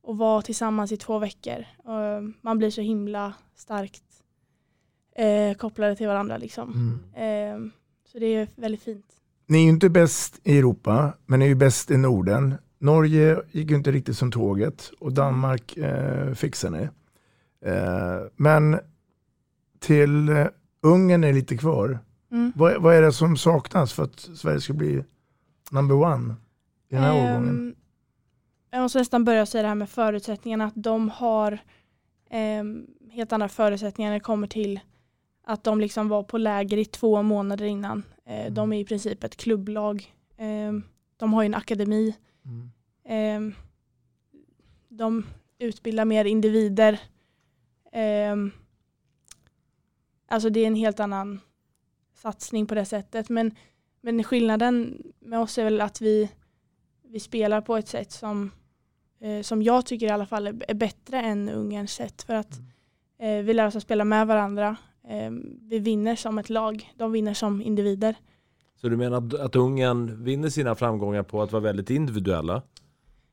[0.03, 1.65] och vara tillsammans i två veckor.
[2.41, 4.05] Man blir så himla starkt
[5.59, 7.01] kopplade till varandra liksom.
[7.17, 7.73] Mm.
[8.05, 9.18] Så det är väldigt fint.
[9.49, 12.55] Ni är ju inte bäst i Europa, men ni är ju bäst i Norden.
[12.79, 16.89] Norge gick ju inte riktigt som tåget och Danmark eh, fixar ni.
[17.65, 18.81] Eh, men
[19.79, 20.47] till eh,
[20.83, 21.99] Ungern är lite kvar.
[22.33, 22.53] Mm.
[22.57, 25.05] Vad, vad är det som saknas för att Sverige ska bli
[25.71, 26.35] number one
[26.91, 27.75] i den här Ehm, årgången?
[28.71, 30.65] Jag måste nästan börja säga det här med förutsättningarna.
[30.65, 31.59] Att de har
[32.31, 34.81] ehm, helt andra förutsättningar när det kommer till
[35.47, 38.03] att de liksom var på läger i två månader innan.
[38.29, 40.15] Eh, De är i princip ett klubblag.
[40.37, 40.83] Ehm,
[41.17, 42.17] de har ju en akademi.
[43.05, 43.55] Ehm,
[44.89, 45.27] de
[45.59, 47.01] utbildar mer individer.
[47.93, 48.51] Ehm,
[50.27, 51.41] alltså det är en helt annan
[52.15, 53.29] satsning på det sättet.
[53.29, 53.55] Men,
[54.01, 56.31] men skillnaden med oss är väl att vi,
[57.03, 58.51] vi spelar på ett sätt som,
[59.21, 62.23] eh, som jag tycker i alla fall är, bättre än Ungerns sätt.
[62.23, 62.59] För att
[63.19, 64.77] eh, vi lär oss att spela med varandra.
[65.09, 65.31] Eh,
[65.63, 66.93] vi vinner som ett lag.
[66.97, 68.15] De vinner som individer.
[68.81, 72.63] Så du menar att- att Ungern vinner sina framgångar på att vara väldigt individuella?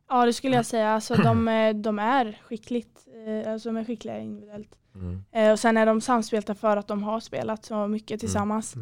[0.09, 0.89] Ja det skulle jag säga.
[0.89, 3.07] Alltså, de, eh, de är skickligt,
[3.45, 4.75] eh, alltså, de är skickliga individuellt.
[4.95, 5.23] Mm.
[5.31, 8.75] Eh, och sen är de samspelta för att de har spelat så mycket tillsammans.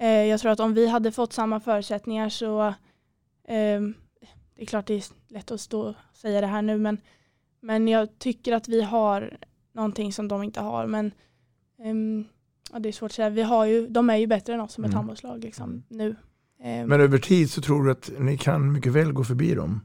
[0.00, 2.74] Eh, jag tror att om vi hade fått samma förutsättningar så
[3.48, 3.94] ehm,
[4.56, 6.98] det är klart det är lätt att stå och säga det här nu men,
[7.60, 9.36] men jag tycker att vi har
[9.72, 11.10] någonting som de inte har men
[11.84, 12.24] ehm,
[12.72, 13.30] ja, det är svårt att säga.
[13.30, 14.96] Vi har ju, de är ju bättre än oss som ett Mm.
[14.96, 16.16] handbollslag liksom, nu.
[16.62, 19.80] Ehm, Men över tid så tror du att ni kan mycket väl gå förbi dem?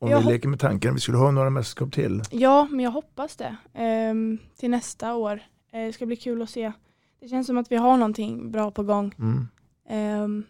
[0.00, 2.22] Om Jag vi leker med tanken att vi skulle ha några mästerskap till.
[2.30, 3.56] Ja, men jag hoppas det.
[3.74, 5.40] Ehm, till nästa år.
[5.72, 6.72] Eh, det ska bli kul att se.
[7.20, 9.14] Det känns som att vi har någonting bra på gång.
[9.18, 9.48] Mm.
[9.88, 10.44] Ehm,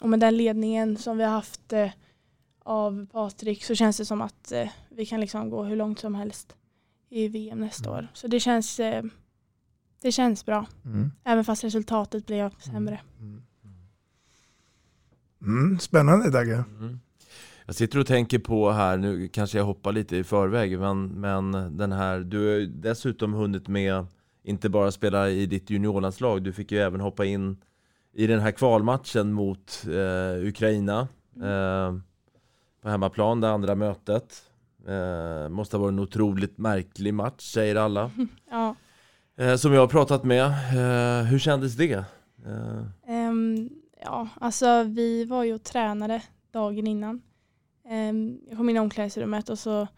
[0.00, 1.90] och med den ledningen som vi har haft eh,
[2.64, 6.14] av Patrik så känns det som att eh, vi kan liksom gå hur långt som
[6.14, 6.56] helst
[7.10, 8.08] i VM nästa år.
[8.14, 9.04] Så det känns, eh,
[10.04, 10.66] det känns bra.
[10.84, 11.10] Mm.
[11.24, 13.00] Även fast resultatet blev sämre.
[15.42, 16.64] Mm, spännande Dagge.
[16.78, 17.00] Mm.
[17.66, 21.76] Jag sitter och tänker på här, nu kanske jag hoppar lite i förväg, men, men
[21.76, 24.06] den här, du har ju dessutom hunnit med,
[24.42, 27.56] inte bara spela i ditt juniorlandslag, du fick ju även hoppa in
[28.12, 31.98] i den här kvalmatchen mot eh, Ukraina eh,
[32.82, 34.42] på hemmaplan, det andra mötet.
[34.86, 38.10] Eh, måste ha varit en otroligt märklig match, säger alla.
[38.50, 38.74] Ja.
[39.36, 40.44] Eh, som jag har pratat med.
[40.46, 42.04] Eh, hur kändes det?
[43.06, 43.70] Ehm,
[44.00, 47.22] ja, alltså vi var ju och tränade dagen innan.
[47.88, 49.88] Ehm, jag kom in i omklädningsrummet och så,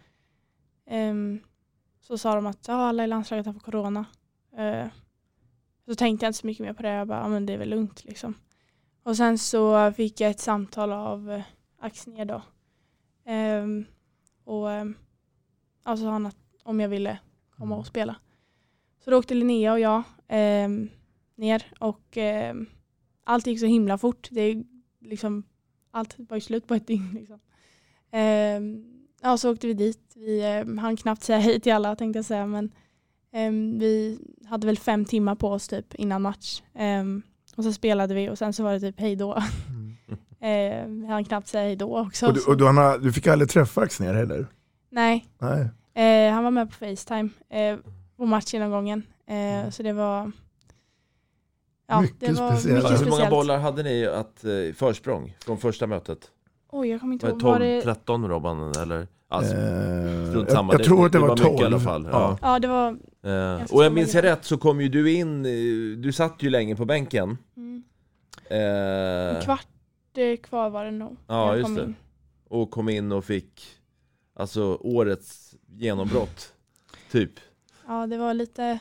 [0.86, 1.40] ehm,
[2.00, 4.04] så sa de att ja, alla i landslaget har fått corona.
[4.56, 4.86] Eh,
[5.86, 6.92] så tänkte jag inte så mycket mer på det.
[6.92, 8.34] Jag bara, ja, men det är väl lugnt liksom.
[9.02, 11.42] Och sen så fick jag ett samtal av eh,
[11.80, 12.42] Axnér då.
[13.26, 13.84] Ehm,
[14.44, 14.94] och ehm,
[15.84, 17.18] ja, så sa han att om jag ville
[17.56, 18.16] komma och spela.
[19.06, 20.88] Så då åkte Linnea och jag ehm,
[21.36, 22.66] ner och ehm,
[23.24, 24.28] allt gick så himla fort.
[24.30, 24.64] Det är
[25.00, 25.42] liksom,
[25.90, 27.10] allt var ju slut på ett dygn.
[27.14, 27.38] Liksom.
[28.12, 28.84] Ehm,
[29.22, 30.12] ja, så åkte vi dit.
[30.16, 32.46] Vi eh, hann knappt säga hej till alla tänkte jag säga.
[32.46, 32.72] Men
[33.32, 36.62] ehm, vi hade väl fem timmar på oss typ innan match.
[36.74, 37.22] Ehm,
[37.56, 39.42] och så spelade vi och sen så var det typ hej då.
[40.40, 42.26] Ehm, vi hann knappt säga hej då också.
[42.26, 44.46] Och du, och du, Anna, du fick aldrig träffa Axnér heller?
[44.90, 45.68] Nej, Nej.
[45.94, 47.78] eh, han var med på Facetime eh,
[48.16, 49.02] på matchgenomgången.
[49.26, 50.32] Eh, så det var
[51.88, 52.74] Ja, Mycket det var speciellt.
[52.76, 53.10] mycket Hur speciellt.
[53.18, 56.30] många bollar hade ni att eh, försprång från första mötet?
[56.70, 57.40] Oj, jag kommer inte Var det ihåg.
[57.42, 57.82] 12, Var det...
[57.82, 59.06] 13 Robban eller?
[59.28, 60.72] Alltså, Eh, strunt jag- samma.
[60.72, 61.60] jag tror att det var mycket 12.
[61.60, 62.08] i alla fall.
[62.12, 62.38] Ja.
[62.42, 62.88] Ja, det var...
[63.22, 64.18] Eh, och jag minns det.
[64.18, 67.38] jag rätt så kom ju du in, eh, du satt ju länge på bänken.
[67.56, 67.82] Mm.
[68.50, 68.58] Eh,
[69.36, 69.66] En kvart
[70.16, 71.16] eh, kvar var det nog.
[71.26, 71.82] Ja, just kom det.
[71.82, 71.94] in.
[72.48, 73.66] Och kom in och fick
[74.38, 76.52] Alltså årets genombrott
[77.10, 77.30] Typ
[77.86, 78.78] Ja, det var lite...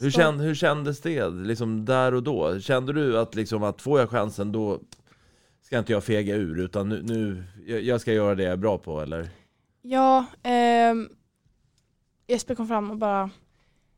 [0.00, 2.60] hur, känd, hur kändes det liksom där och då?
[2.60, 4.80] Kände du att liksom att får jag chansen då
[5.66, 7.44] Ska inte jag fega ur utan nu, nu
[7.82, 9.28] jag, ska göra det jag är bra på eller?
[9.82, 11.08] Ja, ehm,
[12.26, 13.30] Jesper kom fram och bara,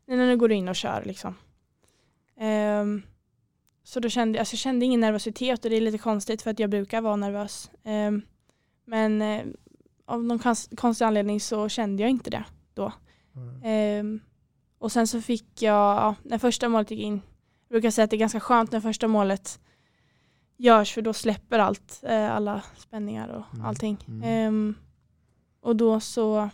[0.06, 1.34] nej, nu går du in och kör liksom.
[2.36, 3.02] Ehm,
[3.84, 6.58] så då kände alltså, jag kände ingen nervositet och det är lite konstigt för att
[6.58, 7.70] jag brukar vara nervös.
[7.84, 8.22] Ehm,
[8.84, 9.44] men eh,
[10.04, 12.44] av någon konst, konstig anledning så kände jag inte det
[12.74, 12.92] då.
[13.64, 14.20] Ehm,
[14.78, 17.20] och sen så fick jag, ja, när första målet gick in,
[17.68, 19.60] jag brukar säga att det är ganska skönt när första målet
[20.56, 23.98] görs för då släpper allt, eh, alla spänningar och allting.
[24.24, 24.74] Ehm,
[25.60, 26.50] och då så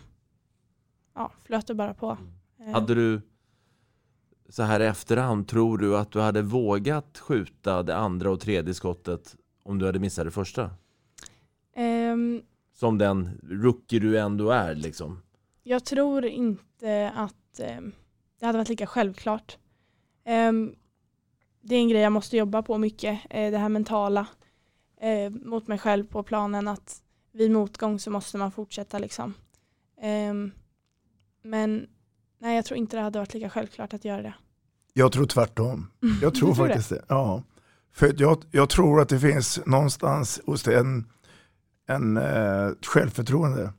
[1.15, 2.17] ja, flöt det bara på.
[2.59, 3.21] Eh, Hade du
[4.49, 8.73] så här i efterhand, tror du att du hade vågat skjuta det andra och tredje
[8.73, 10.69] skottet om du hade missat det första?
[11.75, 12.41] ehm,
[12.73, 15.21] Som den rookie du ändå är liksom.
[15.67, 17.91] Jag tror inte att ehm,
[18.39, 19.57] det hade varit lika självklart.
[20.25, 20.75] Ehm,
[21.61, 24.27] det är en grej jag måste jobba på mycket, eh, det här mentala
[25.01, 27.01] eh, mot mig själv på planen att
[27.31, 29.33] vid motgång så måste man fortsätta liksom.
[30.01, 30.51] Ehm,
[31.43, 31.87] men
[32.39, 34.33] nej, jag tror inte det hade varit lika självklart att göra det.
[34.93, 35.91] Jag tror tvärtom.
[36.21, 37.05] Jag tror tror faktiskt det.
[37.07, 37.43] Ja.
[37.91, 41.11] För jag, jag tror att det finns någonstans hos en,
[41.87, 43.73] en eh, självförtroende.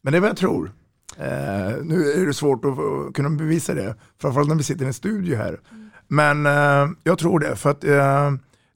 [0.00, 0.72] Men det är vad jag tror.
[1.16, 4.94] Eh, nu är det svårt att kunna bevisa det, framförallt när vi sitter i en
[4.94, 5.60] studio här.
[6.08, 8.32] Men eh, jag tror det, för att eh,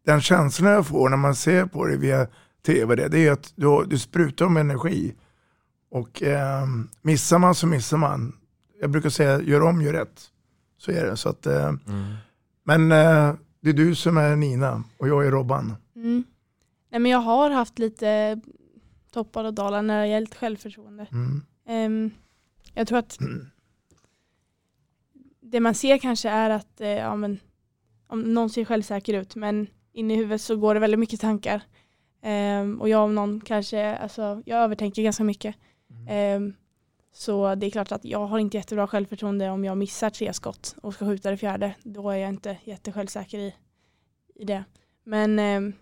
[0.07, 2.27] den känslan jag får när man ser på det via
[2.67, 5.15] tv, det, det är att du, du sprutar om energi.
[5.91, 6.67] Och eh,
[7.03, 8.33] missar man så missar man.
[8.81, 10.23] Jag brukar säga, gör om, gör rätt.
[10.79, 11.17] Så är det.
[11.17, 11.73] Så att, eh,
[12.65, 15.77] Men eh, det är du som är Nina och jag är Robban.
[15.97, 16.25] Mm.
[16.91, 18.41] Nej, men jag har haft lite
[19.13, 21.07] toppar och dalar när det gällt självförtroende.
[21.13, 21.43] Mm.
[21.69, 22.11] Ehm,
[22.75, 23.19] jag tror att
[25.41, 27.41] det man ser kanske är att eh, ja, men,
[28.07, 31.63] om någon ser självsäker ut men inne i huvudet så går det väldigt mycket tankar.
[32.23, 35.57] Ehm, och jag om någon kanske, alltså, jag övertänker ganska mycket.
[36.09, 36.55] Ehm,
[37.13, 40.77] så det är klart att jag har inte jättebra självförtroende om jag missar tre skott
[40.83, 41.75] och ska skjuta det fjärde.
[41.83, 43.55] Då är jag inte jättesjälvsäker i,
[44.35, 44.65] i det.
[45.05, 45.73] Men ehm,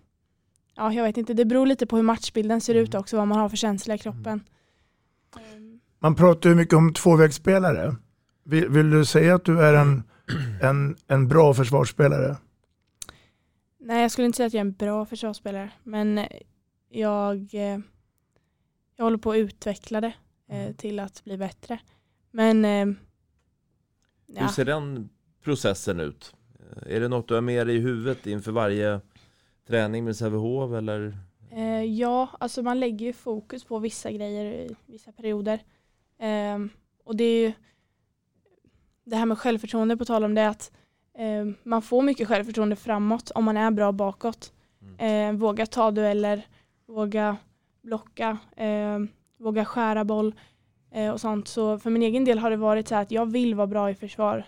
[0.75, 3.39] ja, jag vet inte, det beror lite på hur matchbilden ser ut också, vad man
[3.39, 4.43] har för känsla i kroppen.
[6.03, 7.95] Man pratar ju mycket om tvåvägsspelare.
[8.43, 10.03] Vill, vill du säga att du är en,
[10.61, 12.37] en, en bra försvarsspelare?
[13.79, 16.27] Nej, jag skulle inte säga att jag är en bra försvarsspelare, men eh,
[16.89, 17.79] jag, eh,
[18.95, 20.13] jag håller på att utveckla det
[20.49, 21.79] eh, till att bli bättre.
[22.31, 22.95] Men eh, Hur
[24.41, 25.09] ja, ser den
[25.43, 26.35] processen ut?
[26.85, 29.01] Är det något du har med dig i huvudet inför varje
[29.67, 31.17] träning med Sävehof eller?
[31.51, 35.59] eh, ja, alltså man lägger ju fokus på vissa grejer i vissa perioder.
[36.23, 36.69] Ehm,
[37.03, 37.53] och det är ju
[39.03, 40.71] det här med självförtroende på tal om det att
[41.17, 44.53] eh, man får mycket självförtroende framåt om man är bra bakåt.
[44.97, 46.47] Eh, våga ta dueller,
[46.85, 47.37] våga
[47.81, 48.99] blocka, eh,
[49.37, 50.35] våga skära boll
[50.91, 51.47] eh, och sånt.
[51.47, 53.89] Så för min egen del har det varit så här att jag vill vara bra
[53.89, 54.45] i försvar.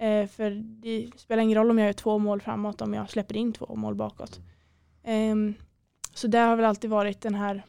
[0.00, 0.50] Eh, för
[0.82, 3.76] det spelar ingen roll om jag gör två mål framåt om jag släpper in två
[3.76, 4.40] mål bakåt.
[5.04, 5.54] Ehm,
[6.14, 7.62] så det har väl alltid varit den här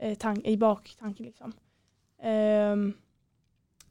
[0.00, 1.26] eh, i baktanken.
[1.26, 1.52] Liksom.
[2.22, 2.92] Ehm,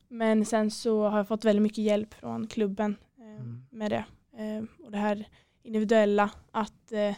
[0.07, 4.05] men sen så har jag fått väldigt mycket hjälp från klubben eh, med det.
[4.38, 5.28] Eh, och det här
[5.63, 7.15] individuella, att eh,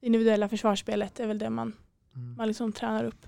[0.00, 1.72] individuella försvarsspelet är väl det man,
[2.36, 3.26] man liksom tränar upp.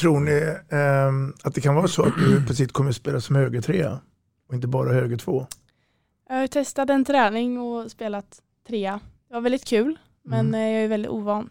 [0.00, 3.36] Tror ni ehm, att det kan vara så att du precis kommer att spela som
[3.36, 4.00] högertrea
[4.48, 5.46] och inte bara höger två?
[6.28, 9.00] Jag har testat en träning och spelat trea.
[9.28, 9.98] Det var väldigt kul.
[10.22, 10.54] Men Mm.
[10.54, 11.50] eh, jag är väldigt ovan.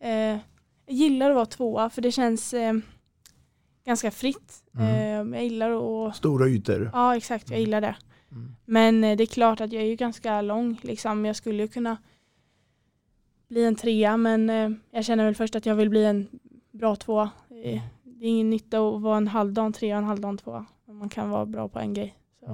[0.00, 0.40] Eh, jag
[0.86, 2.74] gillar att vara tvåa för det känns eh,
[3.88, 4.62] ganska fritt.
[4.74, 5.30] Mm.
[5.32, 5.70] Eh, jag gillar
[6.08, 6.16] att...
[6.16, 6.90] Stora ytor.
[6.92, 7.96] Ja exakt, jag gillar det.
[8.32, 8.54] Mm.
[8.64, 10.80] Men eh, det är klart att jag är ju ganska lång.
[10.82, 11.24] Liksom.
[11.24, 11.96] Jag skulle ju kunna
[13.48, 16.28] bli en trea men eh, jag känner väl först att jag vill bli en
[16.70, 17.30] bra tvåa.
[17.64, 20.66] Eh, Det är ingen nytta att vara en halvdan trea och en halvdan tvåa.
[20.86, 22.14] Om Man kan vara bra på en grej.
[22.40, 22.46] Så.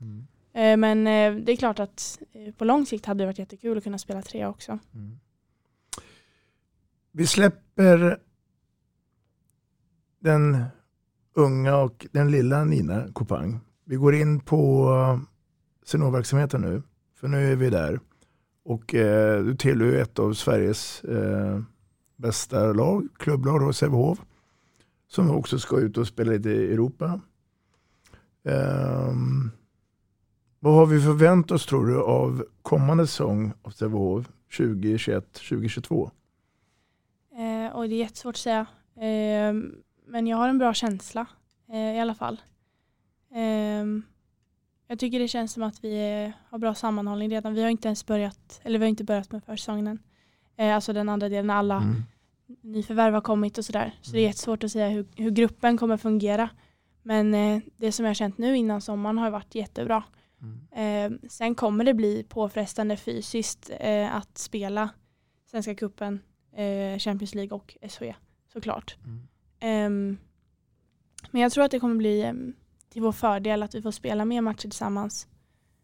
[0.00, 0.26] Mm.
[0.52, 1.04] Eh, Men
[1.44, 2.18] det är klart att
[2.56, 4.78] på lång sikt hade det varit jättekul att kunna spela trea också.
[7.12, 8.18] Vi släpper
[10.26, 10.64] den
[11.34, 13.60] unga och den lilla Nina Kopang.
[13.84, 15.20] Vi går in på eh,
[15.84, 16.82] seniorverksamheten nu.
[17.20, 18.00] För nu är vi där.
[18.64, 21.60] Och eh, du tillhör ett av Sveriges eh,
[22.16, 24.18] bästa lag, klubblag, då, Sävehof.
[25.08, 27.20] Som också ska ut och spela lite i Europa.
[28.44, 29.12] Eh,
[30.60, 36.10] vad har vi förväntat oss tror du av kommande säsong av Sävehof 2021, 2022?
[37.32, 38.66] Eh, och det är jättesvårt att säga.
[38.96, 39.54] Eh,
[40.06, 41.26] men jag har en bra känsla
[41.68, 42.40] eh, i alla fall.
[43.34, 43.84] Eh,
[44.88, 47.54] jag tycker det känns som att vi har bra sammanhållning redan.
[47.54, 49.98] Vi har inte ens börjat, eller vi har inte börjat med försäsongen än.
[50.56, 52.02] Eh, alltså den andra delen när alla Mm.
[52.60, 53.94] nyförvärv har kommit och sådär.
[54.02, 56.48] Så det är jättesvårt att säga hur, hur gruppen kommer fungera.
[57.02, 60.04] Men eh, det som jag har känt nu innan sommaren har varit jättebra.
[60.72, 64.88] Eh, sen kommer det bli påfrestande fysiskt eh, att spela
[65.50, 66.20] Svenska cupen,
[66.52, 68.14] eh, Champions League och SHE
[68.52, 68.96] såklart.
[69.60, 70.16] Ehm,
[71.30, 72.52] men jag tror att det kommer bli em,
[72.92, 75.26] till vår fördel att vi får spela mer matcher tillsammans.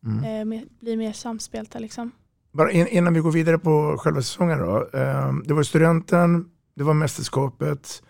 [0.04, 0.24] Mm.
[0.24, 2.10] Eh, mer, bli mer samspelta liksom.
[2.52, 4.88] Bara in, innan vi går vidare på själva säsongen då.
[4.92, 8.02] Eh, det var studenten, det var mästerskapet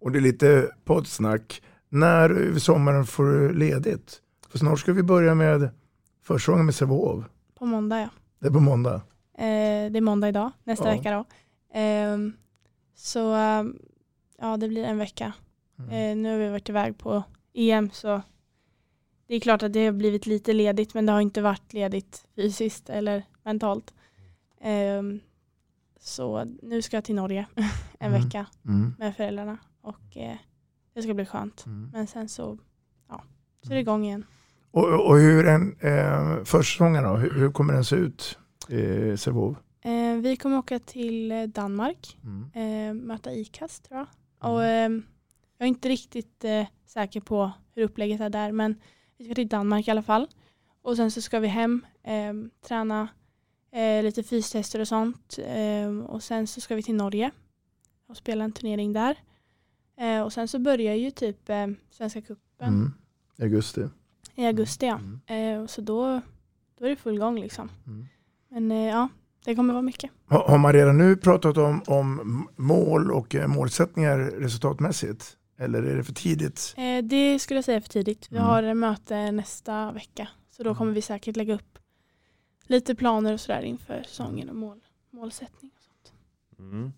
[0.00, 1.62] och det är lite poddsnack.
[1.88, 4.20] När över sommaren får du ledigt?
[4.48, 5.70] För snart ska vi börja med
[6.24, 7.24] försäsongen med Sävehof.
[7.58, 8.08] På måndag ja.
[8.40, 8.94] Det är på måndag.
[9.38, 10.96] Eh, det är måndag idag, nästa Ja.
[10.96, 11.24] vecka då.
[11.78, 12.32] Ehm,
[12.94, 13.34] så
[14.38, 15.32] ja, det blir en vecka.
[15.78, 15.90] Mm.
[15.90, 17.22] Eh, nu har vi varit iväg på
[17.54, 18.22] EM så
[19.26, 22.26] det är klart att det har blivit lite ledigt men det har inte varit ledigt
[22.36, 23.94] fysiskt eller mentalt.
[24.60, 25.20] Ehm,
[26.00, 27.46] så nu ska jag till Norge
[27.98, 28.22] en Mm.
[28.22, 28.94] vecka Mm.
[28.98, 30.36] med föräldrarna och eh,
[30.94, 31.66] det ska bli skönt.
[31.66, 31.90] Mm.
[31.92, 32.58] Men sen så,
[33.08, 33.22] ja,
[33.62, 34.24] så är det igång igen.
[34.70, 37.16] Och, och hur en eh, försäsongen då?
[37.16, 39.56] Hur, hur kommer den se ut i Sävehof?
[39.80, 42.50] Eh, vi kommer åka till eh, Danmark, Mm.
[42.54, 44.06] eh, möta ICAS tror jag.
[44.38, 44.90] Och, eh,
[45.58, 48.80] jag är inte riktigt eh, säker på hur upplägget är där men
[49.16, 50.28] vi ska till Danmark i alla fall.
[50.82, 52.32] Och sen så ska vi hem, eh,
[52.68, 53.08] träna
[53.70, 55.38] eh, lite fystester och sånt.
[55.46, 57.30] Eh, och sen så ska vi till Norge
[58.06, 59.16] och spela en turnering där.
[59.96, 62.92] Eh, och sen så börjar ju typ eh, Svenska cupen Mm.
[63.38, 63.88] I augusti.
[64.34, 64.86] i augusti.
[64.86, 65.34] Ja.
[65.34, 66.20] Eh, och så då,
[66.78, 67.70] då är det full gång liksom.
[68.48, 69.08] Men eh, ja,
[69.46, 70.10] det kommer vara mycket.
[70.28, 75.36] Har, man redan nu pratat om, om mål och eh, målsättningar resultatmässigt?
[75.58, 76.74] Eller är det för tidigt?
[76.76, 78.26] Eh, det skulle jag säga är för tidigt.
[78.30, 78.48] Vi Mm.
[78.48, 80.28] har möte nästa vecka.
[80.56, 81.78] Så då kommer vi säkert lägga upp
[82.66, 84.78] lite planer och sådär inför säsongen och mål,
[85.10, 85.70] målsättning.
[85.76, 86.12] Och sånt.
[86.58, 86.92] Mm.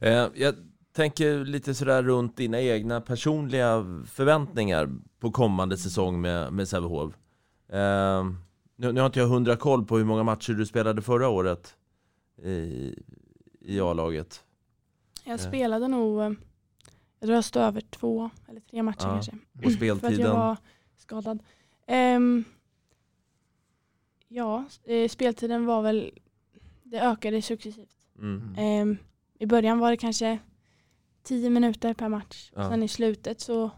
[0.00, 0.54] Eh, jag
[0.96, 4.88] tänker lite sådär runt dina egna personliga förväntningar
[5.20, 7.14] på kommande säsong med, med Sävehof.
[7.72, 8.24] Eh,
[8.76, 11.74] nu, nu har inte jag hundra koll på hur många matcher du spelade förra året
[12.42, 12.94] i,
[13.60, 14.44] i A-laget.
[15.24, 15.48] Jag Eh.
[15.48, 16.30] spelade nog, eh,
[17.18, 19.12] jag tror jag stod över två eller tre matcher Ja.
[19.12, 19.32] kanske.
[19.32, 20.20] Och För att speltiden?
[20.20, 20.56] jag var
[20.96, 21.42] skadad.
[21.86, 22.44] Ehm,
[24.28, 26.10] ja, eh, speltiden var väl,
[26.82, 27.96] det ökade successivt.
[28.18, 28.54] Mm.
[28.58, 28.96] Ehm,
[29.38, 30.38] I början var det kanske
[31.22, 32.50] 10 minuter per match.
[32.54, 32.70] Ja.
[32.70, 33.70] Sen i slutet så,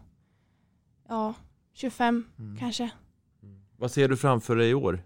[1.07, 1.33] ja,
[1.73, 2.57] 25 Mm.
[2.57, 2.91] kanske.
[3.77, 5.03] Vad ser du framför dig i år?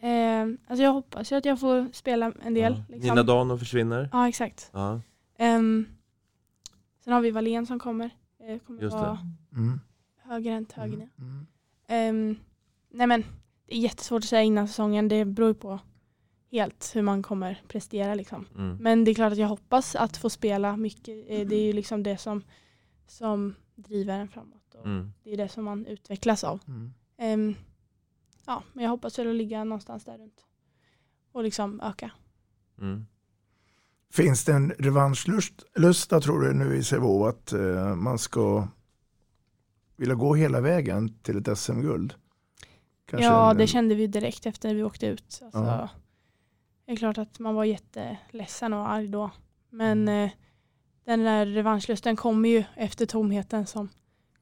[0.00, 2.72] Ehm, alltså jag hoppas ju att jag får spela en del.
[2.72, 2.94] Ja.
[2.94, 3.08] liksom.
[3.08, 4.08] Nina Dano försvinner?
[4.12, 4.70] Ja, exakt.
[4.72, 5.00] Ja.
[5.38, 5.86] Ehm,
[7.04, 8.10] sen har vi Wallén som kommer.
[8.40, 9.00] Eh, kommer Just det.
[9.02, 9.18] vara
[9.52, 9.80] Mm.
[10.22, 11.08] högerhänt, högernia.
[11.88, 12.36] Ehm,
[12.90, 13.24] nej men,
[13.66, 15.08] det är jättesvårt att säga innan säsongen.
[15.08, 15.78] Det beror ju på
[16.50, 18.14] helt hur man kommer prestera.
[18.14, 18.46] Liksom.
[18.56, 18.76] Mm.
[18.76, 21.24] Men det är klart att jag hoppas att få spela mycket.
[21.28, 22.42] Eh, Det är ju liksom det som,
[23.06, 24.74] som driver en framåt.
[24.74, 25.12] Och Mm.
[25.22, 26.60] Det är det som man utvecklas av.
[27.18, 27.54] Mm.
[28.48, 30.44] Ja, men jag hoppas väl att ligga någonstans där runt.
[31.32, 32.10] Och liksom öka.
[32.80, 33.06] Mm.
[34.12, 38.68] Finns det en revanschlusta tror du nu i Sävehof att eh, man ska
[39.96, 42.14] vilja gå hela vägen till ett SM-guld?
[43.10, 45.40] Ja, en- det kände vi direkt efter när vi åkte ut.
[45.44, 45.88] Alltså, Ja.
[46.86, 49.30] Det är klart att man var jätteledsen och arg då.
[49.70, 50.24] Men Mm.
[50.24, 50.30] eh,
[51.04, 53.88] den där revanschlusten kommer ju efter tomheten som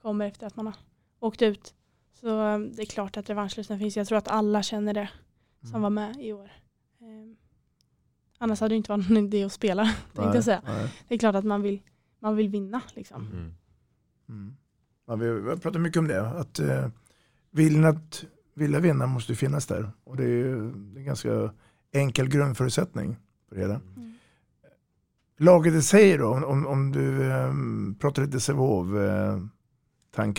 [0.03, 0.75] kommer efter att man har
[1.21, 1.75] åkt ut.
[2.21, 3.97] Så eh, det är klart att revanschlusten finns.
[3.97, 5.09] Jag tror att alla känner det
[5.61, 5.83] som Mm.
[5.83, 6.51] var med i år.
[7.01, 7.37] Eh,
[8.39, 9.83] Annars hade det inte varit någon idé att spela.
[10.13, 10.63] Nej, jag säga.
[10.67, 10.93] nej.
[11.09, 11.83] Det är klart att man vill,
[12.21, 12.81] man vill vinna.
[12.95, 13.27] Liksom.
[14.29, 14.57] Mm.
[15.07, 16.29] Ja, vi har pratat mycket om det.
[16.29, 16.89] Att eh,
[17.51, 19.91] viljan att vilja vinna måste finnas där.
[20.05, 21.53] Och det är ju det är en ganska
[21.93, 23.17] enkel grundförutsättning
[23.49, 23.81] för det hela.
[25.39, 27.53] Laget i sig då, om- om, du eh,
[28.01, 29.39] pratar lite Sävehof eh,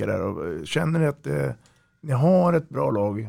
[0.08, 0.22] där.
[0.22, 1.52] Och, eh, Känner ni att eh,
[2.02, 3.20] ni har ett bra lag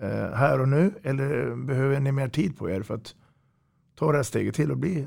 [0.00, 0.94] eh, här och nu?
[1.02, 3.14] Eller behöver ni mer tid på er för att
[3.94, 5.06] ta det här steget till och bli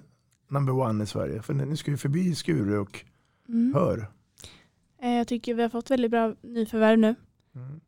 [0.49, 1.41] number one i Sverige?
[1.41, 3.05] För ni, ni ska ju förbi Skure och
[3.49, 3.73] Mm.
[3.75, 4.07] Hör.
[5.01, 7.15] Eh, Jag tycker vi har fått väldigt bra nyförvärv nu.
[7.55, 7.81] Mm.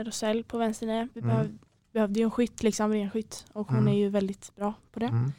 [0.00, 1.28] Eh, Rosell på vänster Vi Mm.
[1.28, 1.58] behöv,
[1.92, 3.46] behövde ju en skytt, liksom, ren skytt.
[3.52, 3.88] Och hon Mm.
[3.94, 5.30] är ju väldigt bra på det.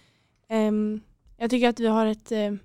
[0.48, 1.00] Ehm,
[1.38, 2.60] jag tycker att vi har ett em,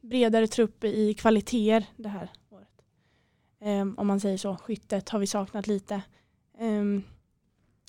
[0.00, 2.30] bredare trupp i kvaliteter det här
[3.96, 4.56] om man säger så.
[4.56, 6.02] Skyttet har vi saknat lite.
[6.58, 7.02] Ehm,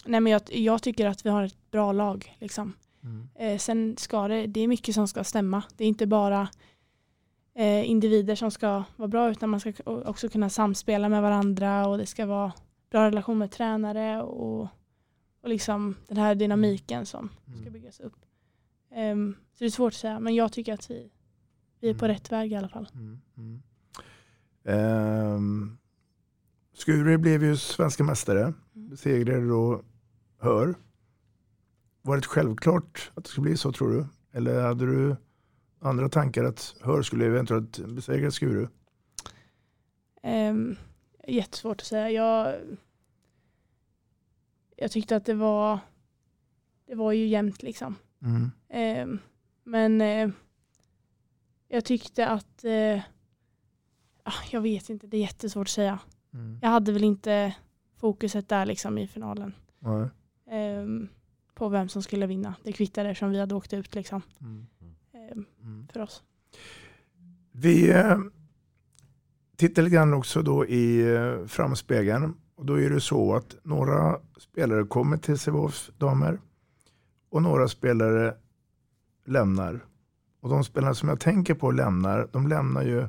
[0.05, 2.35] nej men jag, jag tycker att vi har ett bra lag.
[2.39, 2.73] Liksom.
[3.03, 3.29] Mm.
[3.35, 5.63] Eh, sen ska det, det är mycket som ska stämma.
[5.77, 6.49] Det är inte bara
[7.53, 11.97] eh, individer som ska vara bra utan man ska också kunna samspela med varandra och
[11.97, 12.53] det ska vara
[12.89, 14.67] bra relation med tränare och,
[15.41, 17.29] och liksom den här dynamiken som
[17.61, 18.25] ska byggas upp.
[18.91, 21.09] Ehm, så det är svårt att säga men jag tycker att vi,
[21.79, 22.87] vi är på rätt väg i alla fall.
[24.67, 25.77] Ehm,
[26.73, 28.53] Skure blev ju svenska mästare.
[28.73, 29.83] Besegrade då
[30.39, 30.75] Hör.
[32.01, 34.05] Var det självklart att det skulle bli så tror du?
[34.31, 35.15] Eller hade du
[35.79, 38.67] andra tankar att Hör skulle eventuellt besegra Skuru?
[40.23, 40.75] Um,
[41.27, 42.11] jättesvårt att säga.
[42.11, 42.55] Jag,
[44.75, 45.79] jag tyckte att det var
[46.87, 47.95] det var ju jämnt liksom.
[48.21, 48.51] Mm.
[48.69, 49.19] Ehm,
[49.63, 50.29] men eh,
[51.67, 53.01] jag tyckte att ah,
[54.51, 55.99] jag vet inte, det är jättesvårt att säga.
[56.33, 56.59] Mm.
[56.61, 57.55] Jag hade väl inte
[57.97, 59.53] fokuset där liksom i finalen.
[59.79, 60.09] Nej.
[60.51, 61.07] Ehm,
[61.53, 62.55] på vem som skulle vinna.
[62.63, 64.21] Det kvittade eftersom vi hade åkt ut liksom.
[64.41, 64.65] Mm.
[65.13, 66.23] Ehm, för oss.
[67.51, 68.17] Vi eh,
[69.55, 72.33] tittar lite grann också då i eh, framspegeln.
[72.55, 76.39] Och då är det så att några spelare kommer till Sävehofs damer
[77.29, 78.35] och några spelare
[79.25, 79.85] lämnar.
[80.39, 83.07] Och de spelarna som jag tänker på lämnar, de lämnar ju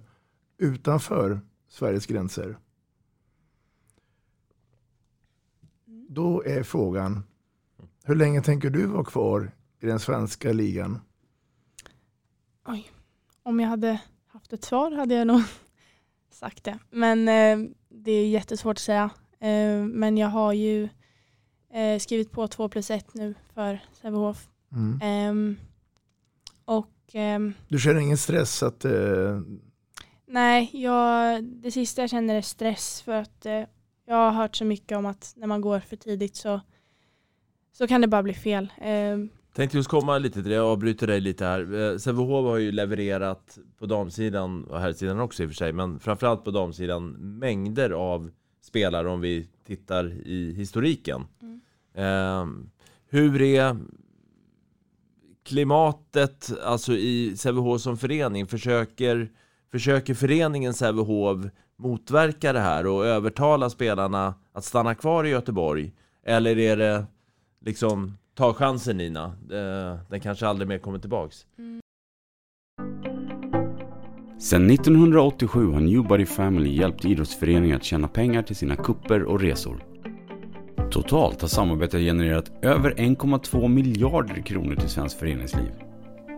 [0.58, 2.58] utanför Sveriges gränser.
[6.08, 7.22] Då är frågan,
[8.04, 9.50] hur länge tänker du vara kvar
[9.80, 11.00] i den svenska ligan?
[12.66, 12.90] Oj.
[13.42, 15.42] Om jag hade haft ett svar hade jag nog
[16.30, 16.78] sagt det.
[16.90, 19.10] Men eh, det är jättesvårt att säga.
[19.40, 20.88] Eh, men jag har ju
[21.72, 24.48] eh, skrivit på 2 plus 1 nu för Sävehof.
[24.72, 25.00] Mm.
[25.02, 25.56] Ehm,
[26.64, 29.40] och ehm, Du känner ingen stress att eh,
[30.28, 33.62] nej, jag, det sista jag känner är stress för att eh,
[34.06, 36.60] jag har hört så mycket om att när man går för tidigt så,
[37.72, 38.72] så kan det bara bli fel.
[38.80, 41.92] Ehm, Tänkte just komma lite till det, jag avbryter dig lite här.
[41.92, 46.00] Eh, Sävehof har ju levererat på damsidan och herrsidan också i och för sig, men
[46.00, 47.08] framförallt på damsidan
[47.38, 48.30] mängder av
[48.62, 51.26] spelare om vi tittar i historiken.
[51.94, 52.46] Eh,
[53.08, 53.76] hur är
[55.42, 58.46] klimatet alltså i Sävehof som förening?
[58.46, 59.30] Försöker,
[59.72, 61.46] försöker föreningen Sävehof
[61.76, 65.92] motverka det här och övertala spelarna att stanna kvar i Göteborg?
[66.26, 67.06] Eller är det
[67.60, 69.32] liksom ta chansen Nina,
[70.08, 71.46] den kanske aldrig mer kommer tillbaks?
[74.38, 79.84] Sedan 1987 har Newbody Family hjälpt idrottsföreningar att tjäna pengar till sina kupper och resor.
[80.90, 85.87] Totalt har samarbetet genererat över 1,2 miljarder kronor till svenskt föreningsliv.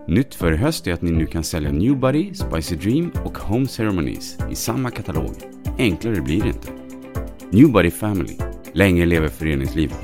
[0.09, 3.69] Nytt för i höst är att ni nu kan sälja Newbody, Spicy Dream och Home
[3.69, 5.35] Ceremonies i samma katalog.
[5.79, 6.69] Enklare blir det inte.
[7.51, 8.37] Newbody Family.
[8.73, 9.97] Länge lever föreningslivet.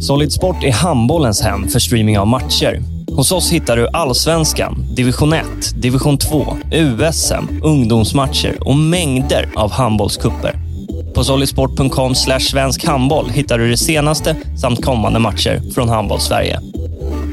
[0.00, 2.82] Solid Sport är handbollens hem för streaming av matcher.
[3.10, 5.46] Hos oss hittar du Allsvenskan, Division 1,
[5.82, 10.69] Division 2, USM, ungdomsmatcher och mängder av handbollskupper.
[11.14, 16.60] På solidsport.com svensk handboll hittar du det senaste samt kommande matcher från Handboll-Sverige.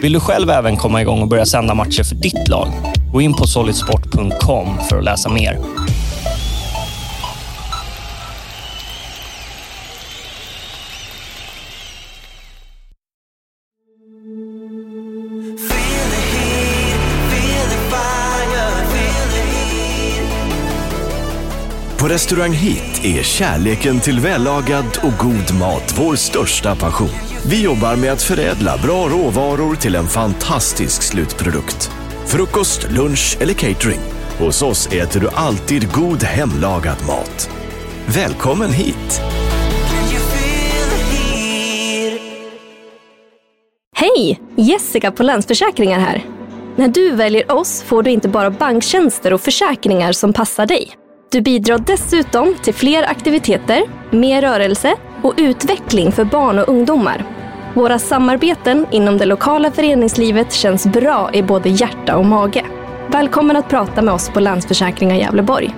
[0.01, 2.67] Vill du själv även komma igång och börja sända matcher för ditt lag?
[3.13, 5.59] Gå in på solidsport.com för att läsa mer.
[21.99, 27.09] På Restaurang Hit är kärleken till vällagad och god mat vår största passion.
[27.49, 31.91] Vi jobbar med att förädla bra råvaror till en fantastisk slutprodukt.
[32.25, 33.99] Frukost, lunch eller catering.
[34.39, 37.49] Hos oss äter du alltid god hemlagad mat.
[38.05, 39.21] Välkommen hit!
[43.95, 44.41] Hej!
[44.55, 46.25] Jessica på Länsförsäkringar här.
[46.75, 50.97] När du väljer oss får du inte bara banktjänster och försäkringar som passar dig.
[51.31, 57.25] Du bidrar dessutom till fler aktiviteter, mer rörelse och utveckling för barn och ungdomar.
[57.73, 62.65] Våra samarbeten inom det lokala föreningslivet känns bra i både hjärta och mage.
[63.07, 65.75] Välkommen att prata med oss på Länsförsäkringar Gävleborg.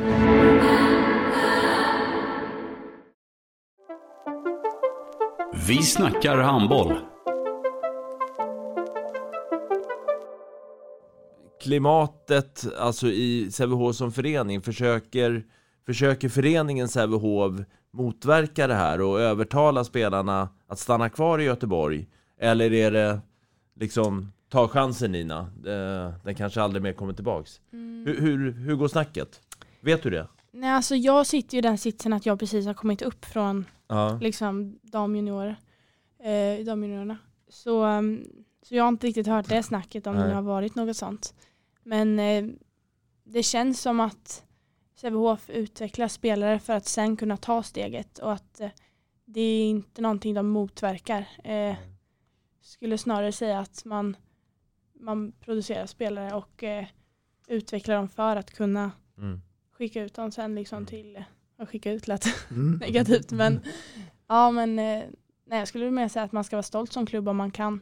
[5.68, 6.93] Vi snackar handboll.
[11.62, 15.43] Klimatet alltså i Sävehof som förening, försöker,
[15.86, 17.53] försöker föreningen Sävehof
[17.91, 22.07] motverka det här och övertala spelarna att stanna kvar i Göteborg?
[22.39, 23.20] Eller är det
[23.76, 25.51] liksom, ta chansen Nina,
[26.24, 27.62] den kanske aldrig mer kommer tillbaks?
[27.74, 28.05] Mm.
[28.05, 29.41] Hur, hur, hur går snacket?
[29.82, 30.28] Vet du det?
[30.51, 33.66] Nej, alltså jag sitter ju i den sitsen att jag precis har kommit upp från
[33.88, 34.18] Ja.
[34.22, 35.55] liksom damjuniorer,
[36.24, 37.18] eh, damjuniorerna.
[37.49, 38.26] Så, um,
[38.64, 40.28] så jag har inte riktigt hört det snacket om Nej.
[40.28, 41.34] det har varit något sånt.
[41.84, 42.45] Men eh,
[43.23, 44.43] det känns som att
[44.95, 48.69] Sävehof utvecklar spelare för att sen kunna ta steget och att eh,
[49.25, 51.25] det är inte någonting de motverkar.
[51.43, 51.75] Eh,
[52.61, 54.17] skulle snarare säga att man,
[54.93, 56.86] man producerar spelare och eh,
[57.47, 59.41] utvecklar dem för att kunna Mm.
[59.71, 61.23] skicka ut dem sen liksom till,
[61.57, 62.71] och skicka ut lät Mm.
[62.82, 63.61] negativt men
[64.27, 65.03] ja men eh,
[65.45, 67.82] nej, jag skulle mer säga att man ska vara stolt som klubb om man kan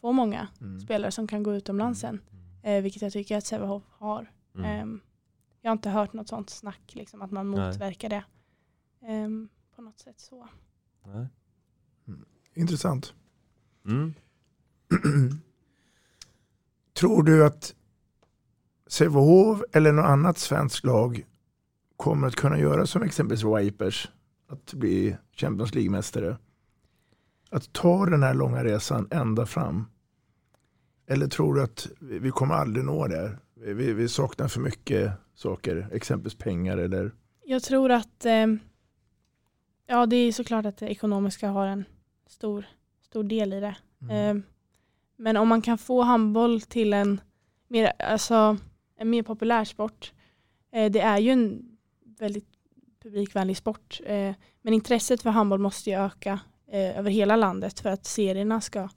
[0.00, 0.80] få många Mm.
[0.80, 2.20] spelare som kan gå utomlands sen.
[2.62, 4.32] Eh, vilket jag tycker att Sävehof har.
[4.54, 4.66] Mm.
[4.66, 5.00] Ehm,
[5.60, 7.66] jag har inte hört något sånt snack liksom, att man Nej.
[7.66, 8.24] motverkar det.
[9.02, 10.48] Ehm, på något sätt så.
[11.06, 11.26] Nej.
[12.54, 13.14] Intressant.
[13.84, 14.14] Mm.
[16.92, 17.74] Tror du att
[18.86, 21.26] Sävehof eller något annat svenskt lag
[21.96, 24.10] kommer att kunna göra som exempelvis Vipers,
[24.48, 26.36] att bli Champions League-mästare?
[27.50, 29.86] Att ta den här långa resan ända fram?
[31.10, 33.38] Eller tror du att vi kommer aldrig nå där?
[33.54, 37.12] Vi, vi, saknar för mycket saker, exempelvis pengar eller
[37.44, 38.58] Jag tror att ehm,
[39.86, 41.84] ja det är såklart att det ekonomiska har en
[42.26, 42.66] stor,
[43.02, 43.76] stor del i det.
[44.10, 44.42] Ehm,
[45.16, 47.20] men om man kan få handboll till en
[47.68, 48.56] mer, alltså,
[48.96, 50.12] en mer populär sport.
[50.72, 51.76] Eh, det är ju en
[52.18, 52.48] väldigt
[53.02, 54.00] publikvänlig sport.
[54.06, 56.40] Eh, men intresset för handboll måste ju öka
[56.72, 58.88] eh, över hela landet för att serierna ska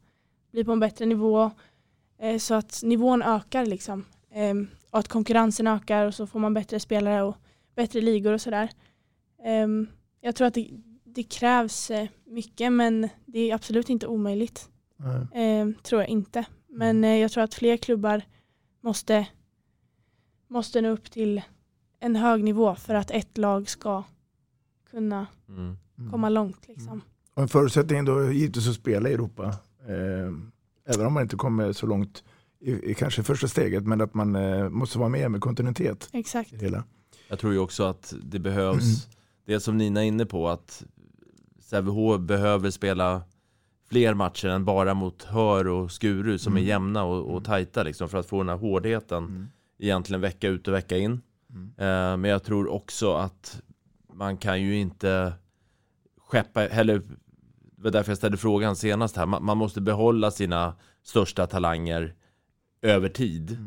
[0.52, 1.52] bli på en bättre nivå.
[2.24, 4.06] Eh, så att nivån ökar liksom.
[4.32, 4.54] Eh,
[4.92, 7.36] och att konkurrensen ökar och så får man bättre spelare och
[7.76, 8.70] bättre ligor och sådär.
[9.46, 9.68] Eh,
[10.22, 10.70] jag tror att det,
[11.04, 14.70] det krävs eh, mycket men det är absolut inte omöjligt.
[14.98, 15.44] Nej.
[15.60, 16.46] Eh, tror jag inte.
[16.68, 18.22] Men eh, jag tror att fler klubbar
[18.82, 19.28] måste,
[20.48, 21.42] måste nå upp till
[22.00, 24.04] en hög nivå för att ett lag ska
[24.92, 26.12] kunna Mm.
[26.12, 26.68] komma långt.
[26.68, 27.02] Liksom.
[27.34, 29.48] Och en förutsättning då är givetvis att spela i Europa.
[29.88, 30.32] Eh,
[30.86, 32.24] även om man inte kommer så långt
[32.60, 36.10] i, i kanske första steget, men att man eh, måste vara med med kontinuitet.
[36.14, 36.54] Exakt.
[36.54, 36.84] hela.
[37.30, 39.08] Jag tror ju också att det behövs,
[39.46, 40.84] det som Nina är inne på, att
[41.60, 43.22] Sävehof behöver spela
[43.90, 46.64] fler matcher än bara mot Hör och Skuru som Mm.
[46.64, 50.68] är jämna och, och tajta liksom, för att få den här hårdheten egentligen vecka ut
[50.68, 51.12] och vecka in.
[51.78, 53.62] Eh, men jag tror också att
[54.14, 55.34] man kan ju inte
[56.28, 57.02] skeppa, eller
[57.84, 62.14] det var därför jag ställde frågan senast här, man, man måste behålla sina största talanger
[62.82, 63.58] över tid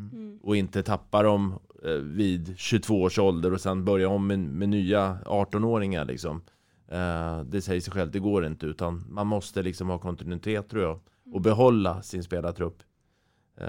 [0.43, 4.69] och inte tappa dem eh, vid 22 års ålder och sen börja om med, med
[4.69, 6.41] nya 18-åringar liksom.
[6.87, 10.83] Eh, det säger sig självt, det går inte utan man måste liksom ha kontinuitet tror
[10.83, 10.99] jag
[11.33, 12.83] och behålla sin spelartrupp.
[13.57, 13.67] Eh,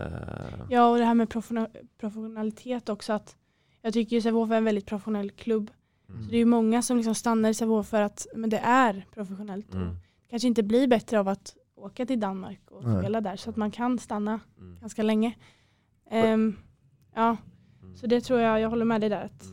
[0.71, 1.69] Ja och det här med professiona-
[2.01, 3.13] professionalitet också.
[3.13, 3.37] att
[3.83, 5.71] Jag tycker ju Sävehof är en väldigt professionell klubb.
[6.07, 9.07] Så det är ju många som liksom stannar i Sävehof för att men det är
[9.15, 9.75] professionellt.
[9.75, 9.97] Mm.
[10.31, 12.99] Kanske inte blir bättre av att åka till Danmark och Nej.
[13.03, 13.37] spela där.
[13.37, 14.41] Så att man kan stanna
[14.81, 15.35] ganska länge.
[16.11, 16.57] Ehm,
[17.15, 17.37] ja,
[18.01, 19.25] så det tror jag, jag håller med dig där.
[19.25, 19.45] Att,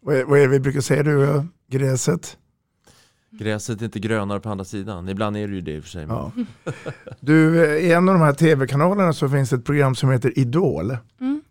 [0.00, 2.38] Vad är, vad är det vi brukar säga du, gräset?
[3.32, 5.90] Gräset är inte grönare på andra sidan, ibland är det ju det i och för
[5.90, 6.06] sig.
[6.08, 6.32] Ja.
[7.20, 10.38] Du, eh, i en av de här tv-kanalerna så finns det ett program som heter
[10.38, 10.96] Idol.
[11.20, 11.42] Mm.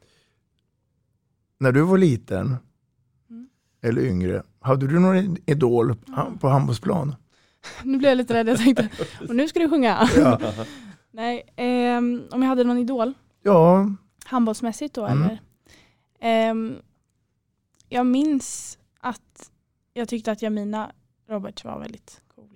[1.59, 2.55] När du var liten,
[3.81, 5.95] eller yngre, hade du någon idol
[6.39, 7.15] på handbollsplan?
[7.83, 8.89] Nu blev jag lite rädd, jag tänkte,
[9.29, 10.09] och nu ska du sjunga.
[10.15, 10.39] Ja.
[11.11, 13.89] Nej, ehm, om jag hade någon idol, Ja,
[14.25, 15.23] handbollsmässigt då Mm.
[15.23, 15.41] eller?
[16.19, 16.75] Ehm,
[17.89, 19.51] jag minns att
[19.93, 20.91] jag tyckte att Jamina
[21.27, 22.49] Roberts var väldigt cool.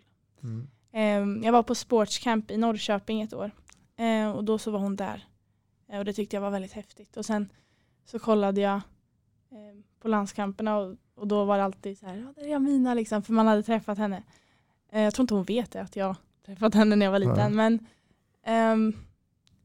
[0.43, 0.67] Mm.
[0.93, 3.51] Ehm, jag var på sportscamp i Norrköping ett år
[3.97, 5.27] Ehm, och då så var hon där.
[5.91, 7.17] Eh, och det tyckte jag var väldigt häftigt.
[7.17, 7.49] Och sen
[8.05, 8.81] så kollade jag
[9.51, 12.93] ehm, på landskamperna och, och då var det alltid så här, ja det är Jamina
[12.93, 14.23] liksom, för man hade träffat henne.
[14.93, 16.15] Eh, jag tror inte hon vet det, att jag
[16.45, 17.37] träffat henne när jag var liten.
[17.37, 17.49] Ja.
[17.49, 17.79] Men
[18.43, 18.93] Ehm,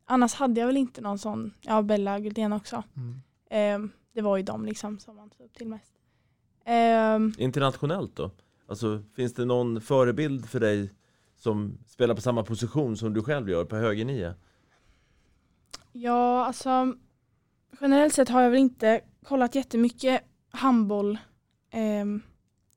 [0.04, 2.82] annars hade jag väl inte någon sån, ja Bella Guldén också.
[2.96, 3.20] Mm.
[3.50, 5.92] Ehm, det var ju de liksom som man tog upp till mest.
[6.64, 8.30] Ehm, Internationellt då?
[8.68, 10.92] Alltså, finns det någon förebild för dig
[11.36, 14.34] som spelar på samma position som du själv gör på höger nio?
[15.92, 16.94] ja, alltså
[17.80, 21.18] generellt sett har jag väl inte kollat jättemycket handboll.
[21.70, 22.22] Ehm,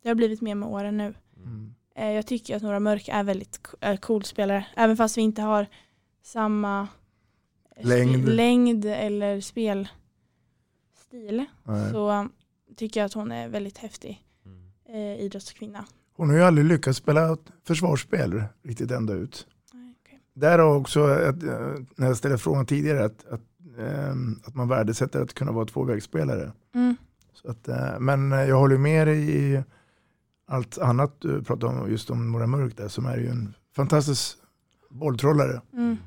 [0.01, 1.13] det har blivit mer med åren nu.
[1.37, 1.75] Mm.
[1.95, 3.59] Eh, jag tycker att Nora Mörk är väldigt
[4.01, 4.65] cool spelare.
[4.75, 5.67] Även fast vi inte har
[6.23, 6.87] samma
[7.75, 8.29] eh, Längd.
[8.29, 9.89] längd eller spelstil.
[11.63, 11.91] Nej.
[11.91, 12.29] Så
[12.75, 14.23] tycker jag att hon är väldigt häftig
[14.89, 15.85] eh, idrottskvinna.
[16.13, 19.47] Hon har ju aldrig lyckats spela ett försvarsspel riktigt ända ut.
[20.33, 23.41] Därav också, att, eh, när jag ställde frågan tidigare, att, att,
[23.79, 26.51] ehm, att man värdesätter att kunna vara tvåvägsspelare.
[26.75, 26.95] Mm.
[27.33, 27.69] Så att,
[27.99, 29.63] men jag håller med dig i
[30.51, 34.37] allt annat du pratar om, just om Nora Mörk där, som är ju en fantastisk
[34.89, 35.97] bolltrollare Mm.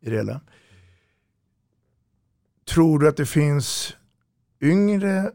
[0.00, 0.40] i det hela.
[2.68, 3.96] Tror du att det finns
[4.62, 5.30] yngre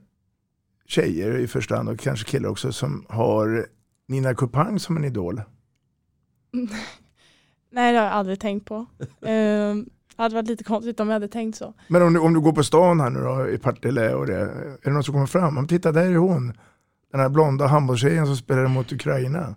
[0.85, 3.67] tjejer i första hand och kanske killar också som har
[4.07, 5.41] Nina Kupang som en idol?
[7.71, 8.85] Nej det har jag aldrig tänkt på.
[9.21, 9.85] Ehm,
[10.15, 11.73] det hade varit lite konstigt om jag hade tänkt så.
[11.87, 14.35] Men om du, om du går på stan här nu då, i Partille och det,
[14.37, 15.57] är det någon som kommer fram?
[15.57, 16.53] Om titta där är hon,
[17.13, 19.55] den här blonda handbollstjejen som spelade mot Ukraina.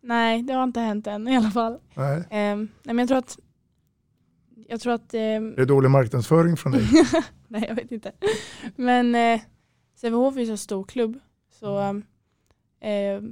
[0.00, 1.78] Nej det har inte hänt än i alla fall.
[1.94, 2.24] Nej.
[2.30, 3.38] Ehm, nej men jag tror att
[4.68, 6.88] jag tror att Är det dålig marknadsföring från dig?
[7.48, 8.12] Nej, jag vet inte.
[8.76, 9.40] Men eh,
[9.94, 11.18] Sävehof är ju så stor klubb
[11.50, 11.78] så
[12.80, 13.22] eh,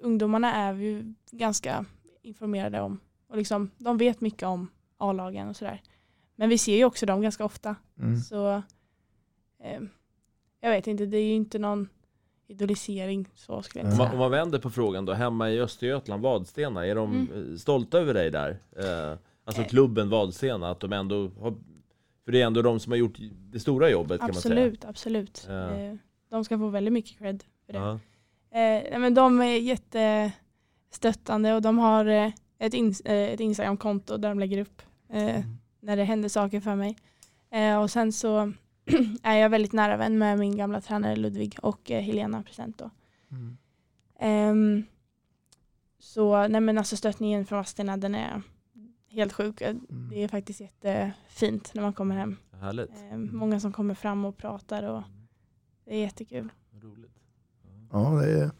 [0.00, 1.84] ungdomarna är ju ganska
[2.22, 5.82] informerade om och liksom, de vet mycket om A-lagen och sådär.
[6.36, 7.76] Men vi ser ju också dem ganska ofta.
[7.98, 8.16] Mm.
[8.16, 8.62] Så
[9.62, 9.80] eh,
[10.60, 11.88] jag vet inte, det är ju inte någon
[12.46, 14.12] idolisering så skulle jag man, säga.
[14.12, 17.58] om man vänder på frågan då, hemma i Östergötland, Vadstena, är de Mm.
[17.58, 18.50] stolta över dig där?
[18.78, 19.68] Eh, alltså Eh.
[19.68, 21.54] klubben Vadstena, att de ändå har...
[22.24, 23.16] För det är ändå de som har gjort
[23.52, 24.54] det stora jobbet kan man säga.
[24.54, 25.46] Absolut, absolut.
[25.50, 25.94] Eh,
[26.30, 27.78] de ska få väldigt mycket cred för det.
[27.78, 27.92] Ja.
[28.60, 29.56] Eh, men de är
[30.90, 34.82] jättestöttande och de har eh, ett, ins- eh, ett Instagram-konto där de lägger upp
[35.12, 35.40] eh,
[35.80, 36.96] när det händer saker för mig.
[37.50, 38.52] Eh, och sen så
[39.22, 42.90] är jag väldigt nära vän med min gamla tränare Ludvig och eh, Helena Present då.
[44.20, 44.82] Ehm,
[45.98, 48.42] så nej men alltså stöttningen från Vadstena den är
[49.08, 49.60] helt sjuk.
[49.60, 49.74] Eh,
[50.10, 52.36] Det är faktiskt jättefint när man kommer hem.
[52.60, 52.90] Härligt.
[53.12, 55.02] Ehm, många som kommer fram och pratar och
[55.84, 56.48] det är jättekul.
[57.92, 58.50] Ja, det är,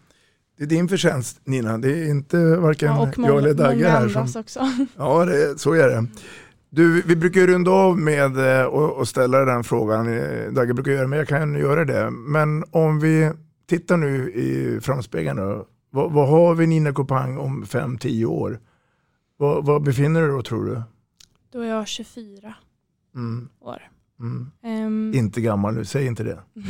[0.56, 4.02] det är din förtjänst Nina, det är inte varken Ja, jag eller Dagge många här.
[4.02, 4.60] andras Som, också.
[4.96, 6.06] ja, det, så är det.
[6.74, 10.92] Du, vi brukar runda av med eh, och, och ställa den frågan, eh, Dagge brukar
[10.92, 12.10] göra men jag kan göra det.
[12.10, 13.30] Men om vi
[13.66, 18.60] tittar nu i framspegeln då, vad, vad har vi Nina Kopang om 5-10 år?
[19.36, 20.82] Vad, vad befinner du då tror du?
[21.52, 22.54] Då är jag 24
[23.14, 23.48] Mm.
[23.60, 23.82] år.
[24.20, 24.50] Mm.
[24.62, 26.38] Ehm, Inte gammal nu, säg inte det.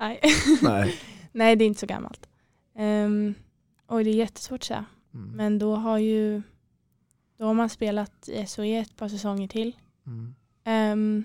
[0.00, 0.20] Nej.
[0.62, 0.94] Nej.
[1.32, 2.28] Nej, det är inte så gammalt.
[2.78, 3.34] Um,
[3.86, 4.84] och det är jättesvårt att säga.
[5.14, 5.30] Mm.
[5.30, 6.42] Men då har ju
[7.36, 9.76] då har man spelat i SHE ett par säsonger till.
[10.06, 10.34] Mm.
[10.64, 11.24] Ehm,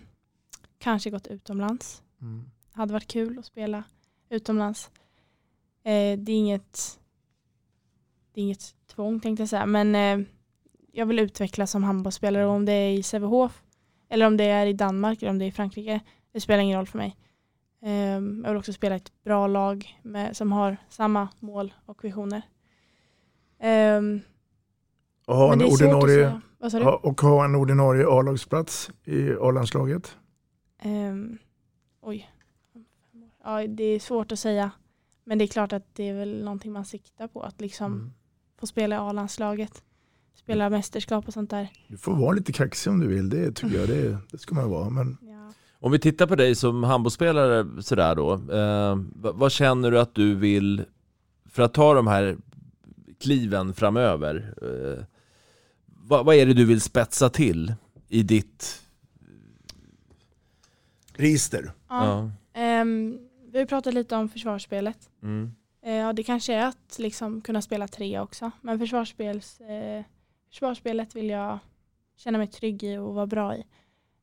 [0.78, 2.03] kanske gått utomlands.
[2.22, 2.51] Mm.
[2.72, 3.84] Hade varit kul att spela
[4.30, 4.91] utomlands.
[5.84, 6.99] Eh, det är inget
[8.34, 9.66] det är inget tvång tänkte jag säga.
[9.66, 10.28] Men eh,
[10.91, 13.64] jag vill utvecklas som handbollsspelare och om det är i Sävehof
[14.10, 15.99] eller om det är i Danmark eller om det är i Frankrike.
[16.32, 17.16] Det spelar ingen roll för mig.
[17.82, 22.41] Ehm, jag vill också spela ett bra lag med, som har samma mål och visioner.
[23.60, 24.22] Ehm,
[25.30, 26.41] Och ha, en ordinarie,
[27.01, 30.17] och ha en ordinarie A-lagsplats i A-landslaget.
[30.82, 31.38] Ehm,
[32.01, 32.30] oj.
[33.43, 34.71] Ja, det är svårt att säga.
[35.23, 37.41] Men det är klart att det är väl någonting man siktar på.
[37.41, 38.11] Att liksom Mm.
[38.59, 39.84] få spela i A-landslaget.
[40.36, 41.69] Spela mästerskap och sånt där.
[41.88, 43.88] Du får vara lite kaxig om du vill, det tycker jag.
[43.89, 44.89] Det, det ska man vara.
[44.89, 45.17] Men
[45.82, 50.15] Om vi tittar på dig som handbollsspelare sådär då, eh, vad, vad känner du att
[50.15, 50.84] du vill,
[51.49, 52.38] för att ta de här
[53.19, 55.03] kliven framöver, eh,
[56.10, 57.74] vad, vad är det du vill spetsa till
[58.07, 58.82] i ditt...
[61.14, 61.72] register.
[61.89, 62.32] Ja.
[62.53, 65.10] Ehm, vi har ju pratat lite om försvarsspelet.
[65.24, 65.51] Mm.
[65.82, 68.51] Eh, Ja, det kanske är att liksom kunna spela tre också.
[68.62, 70.03] Men försvarsspels, eh,
[70.49, 71.60] försvarsspelet vill jag
[72.18, 73.66] känna mig trygg i och vara bra i.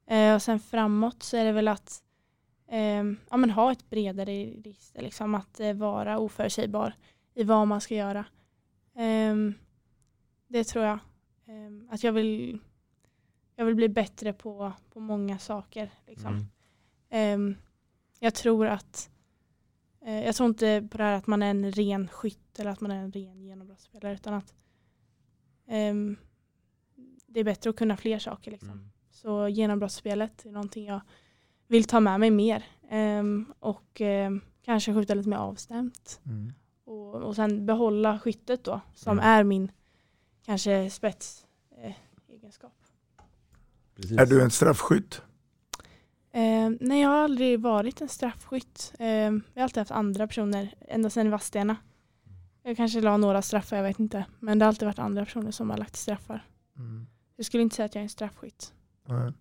[0.07, 2.03] Eh, och sen framåt så är det väl att
[2.70, 4.32] eh, ja, men ha ett bredare
[4.64, 5.03] register.
[5.03, 6.93] Liksom, att eh, vara oförutsägbar
[7.34, 8.24] i vad man ska göra.
[8.97, 9.55] Ehm,
[10.49, 10.99] det tror jag.
[11.47, 12.59] Ehm, att jag vill,
[13.57, 15.90] jag vill bli bättre på, på många saker.
[16.07, 16.32] Liksom.
[16.32, 16.47] Mm.
[17.11, 17.57] Ehm,
[18.20, 19.11] jag tror att
[20.01, 22.80] eh, jag tror inte på det här att man är en ren skytt eller att
[22.80, 24.55] man är en ren genombrottsspelare utan att
[25.66, 26.16] ehm,
[27.26, 28.51] det är bättre att kunna fler saker.
[28.51, 28.90] Liksom.
[29.11, 31.01] Så genombrottsspelet är någonting jag
[31.66, 32.64] vill ta med mig mer.
[32.88, 36.20] Ehm, och ehm, kanske skjuta lite mer avstämt.
[36.26, 36.53] Mm.
[36.84, 39.70] Och, och sen behålla skyttet då, som är min
[40.47, 41.47] kanske spets
[41.82, 41.92] eh.
[44.18, 45.22] Är du en straffskytt?
[46.32, 48.92] Ehm, nej, jag har aldrig varit en straffskytt.
[48.99, 51.76] Ehm, jag har alltid haft andra personer, ända sedan i Vadstena.
[52.62, 54.26] Jag kanske la några straffar, jag vet inte.
[54.40, 56.44] Men det har alltid varit andra personer som har lagt straffar.
[56.76, 57.07] Mm.
[57.36, 58.72] Jag skulle inte säga att jag är en straffskytt.
[59.09, 59.32] Nej.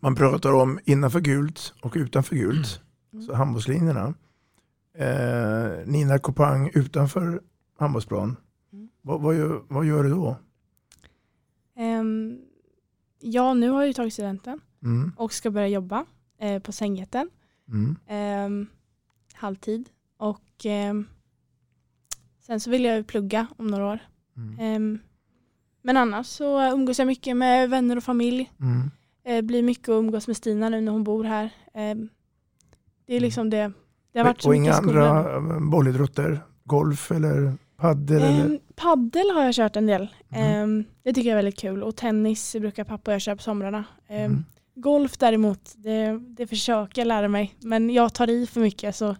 [0.00, 2.80] Man pratar om innanför gult och utanför gult.
[3.26, 4.14] Så handbollslinjerna.
[4.94, 7.42] Eh, Nina Kopang utanför
[7.78, 8.36] handbollsplan.
[9.08, 10.36] Vad, vad, gör, vad gör du då?
[11.76, 12.38] Ehm,
[13.20, 15.12] ja, nu har jag tagit studenten Mm.
[15.16, 16.04] och ska börja jobba
[16.38, 17.30] eh, på Sängheten.
[17.68, 17.96] Mm.
[18.06, 18.66] Ehm,
[19.34, 19.88] halvtid.
[20.16, 21.06] Och ehm,
[22.46, 23.98] sen så vill jag plugga om några år.
[24.36, 24.98] Mm.
[25.82, 28.52] Men annars så umgås jag mycket med vänner och familj.
[28.60, 28.90] Mm.
[29.24, 31.50] Eh, blir mycket att umgås med Stina nu när hon bor här.
[33.06, 33.72] Det är liksom det.
[34.12, 36.40] Det har varit så och inga mycket andra eh, bollidrotter?
[36.64, 38.22] Golf eller paddel?
[38.22, 38.44] eller?
[38.44, 40.08] Ehm, paddel har jag kört en del.
[40.30, 41.82] Ehm, det tycker jag är väldigt kul.
[41.82, 43.84] Och tennis brukar pappa och jag köra på somrarna.
[44.08, 47.54] Ehm, Golf däremot, det, det försöker jag lära mig.
[47.60, 49.14] Men jag tar i för mycket så,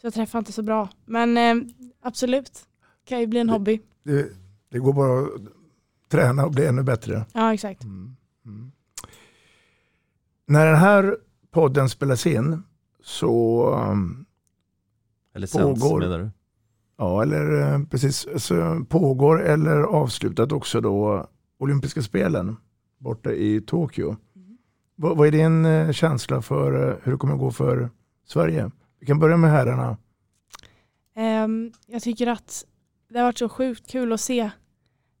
[0.00, 0.88] så jag träffar inte så bra.
[1.04, 1.68] Men ehm,
[2.02, 2.60] absolut,
[3.04, 3.80] kan ju bli en hobby.
[4.02, 4.28] Det,
[4.68, 5.40] det går bara att
[6.08, 7.24] träna och bli ännu bättre.
[7.32, 7.82] Ja, exakt.
[10.46, 11.16] När den här
[11.50, 12.62] podden spelas in
[13.02, 14.26] så um,
[15.34, 16.30] Eller sänds, menar du?
[17.02, 18.26] Ja, eller eh, precis.
[18.36, 21.26] Så pågår eller avslutat också då
[21.58, 22.56] olympiska spelen
[22.98, 24.16] borta i Tokyo.
[24.96, 27.90] Vad, vad är din eh, känsla för eh, hur det kommer att gå för
[28.26, 28.70] Sverige?
[29.00, 29.96] Vi kan börja med herrarna.
[31.14, 32.66] Ehm, jag tycker att
[33.10, 34.50] det har varit så sjukt kul att se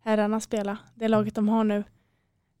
[0.04, 1.84] herrarna spela, det laget de har nu.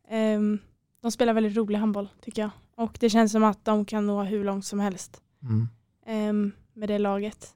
[0.08, 0.58] Ehm,
[1.02, 2.50] de spelar väldigt rolig handboll tycker jag.
[2.76, 5.68] Och det känns som att de kan nå hur långt som helst Mm.
[6.06, 7.54] ehm, med det laget.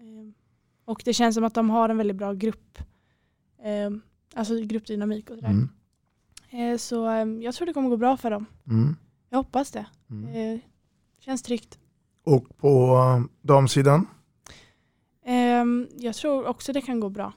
[0.00, 0.34] Ehm,
[0.86, 2.78] och det känns som att de har en väldigt bra grupp.
[3.62, 4.00] Ehm,
[4.34, 5.48] alltså gruppdynamik och sådär.
[5.48, 5.68] Mm.
[6.50, 8.46] Eh, så ehm, jag tror det kommer gå bra för dem.
[8.66, 8.96] Mm.
[9.30, 9.86] Jag hoppas det.
[10.10, 10.54] Mm.
[10.54, 10.60] Eh,
[11.20, 11.78] känns tryggt.
[12.24, 14.06] Och på eh, damsidan?
[15.24, 17.32] Ehm, jag tror också det kan gå bra.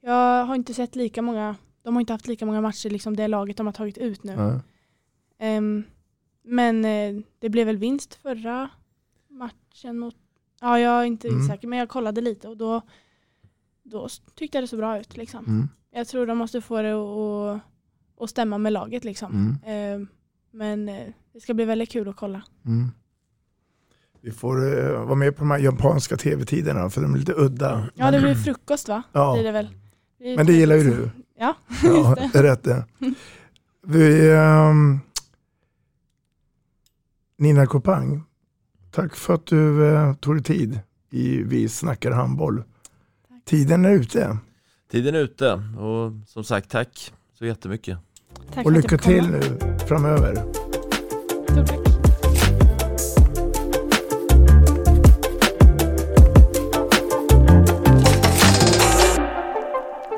[0.00, 3.28] Jag har inte sett lika många, de har inte haft lika många matcher, liksom det
[3.28, 4.60] laget de har tagit ut nu.
[5.38, 5.84] Ehm,
[6.42, 8.70] men eh, det blev väl vinst förra
[9.28, 10.16] matchen mot,
[10.60, 11.46] ja jag är inte Mm.
[11.48, 12.82] säker men jag kollade lite och då,
[13.82, 15.16] då tyckte jag det så bra ut.
[15.16, 15.44] Liksom.
[15.46, 15.68] Mm.
[15.90, 17.60] Jag tror de måste få det att,
[18.20, 19.04] att stämma med laget.
[19.04, 19.32] Liksom.
[19.32, 19.56] Mm.
[19.66, 20.08] Ehm,
[20.50, 22.42] men eh, det ska bli väldigt kul att kolla.
[22.66, 22.90] Mm.
[24.20, 27.88] Vi får eh, vara med på de här japanska tv-tiderna för de är lite udda.
[27.94, 29.02] Ja det blir frukost va?
[29.12, 29.32] Ja.
[29.34, 29.68] Blir det väl.
[30.18, 31.10] blir Men det gillar ju du.
[31.38, 32.84] Ja, Ja, det är rätt det.
[33.86, 35.00] Vi, ehm,
[37.36, 38.22] Nina Kopang,
[38.94, 40.80] tack för att du eh, tog dig tid
[41.10, 42.62] i Vi snackar handboll.
[43.44, 44.36] Tiden är ute.
[44.90, 47.98] Tiden är ute och som sagt tack så jättemycket.
[48.54, 49.40] Tack och lycka till nu
[49.88, 50.34] framöver.
[51.50, 51.78] Stort tack.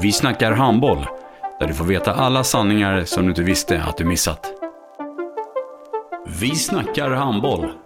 [0.03, 1.07] Vi snackar handboll,
[1.61, 4.47] där du får veta alla sanningar som du inte visste att du missat.
[6.41, 7.86] Vi snackar handboll.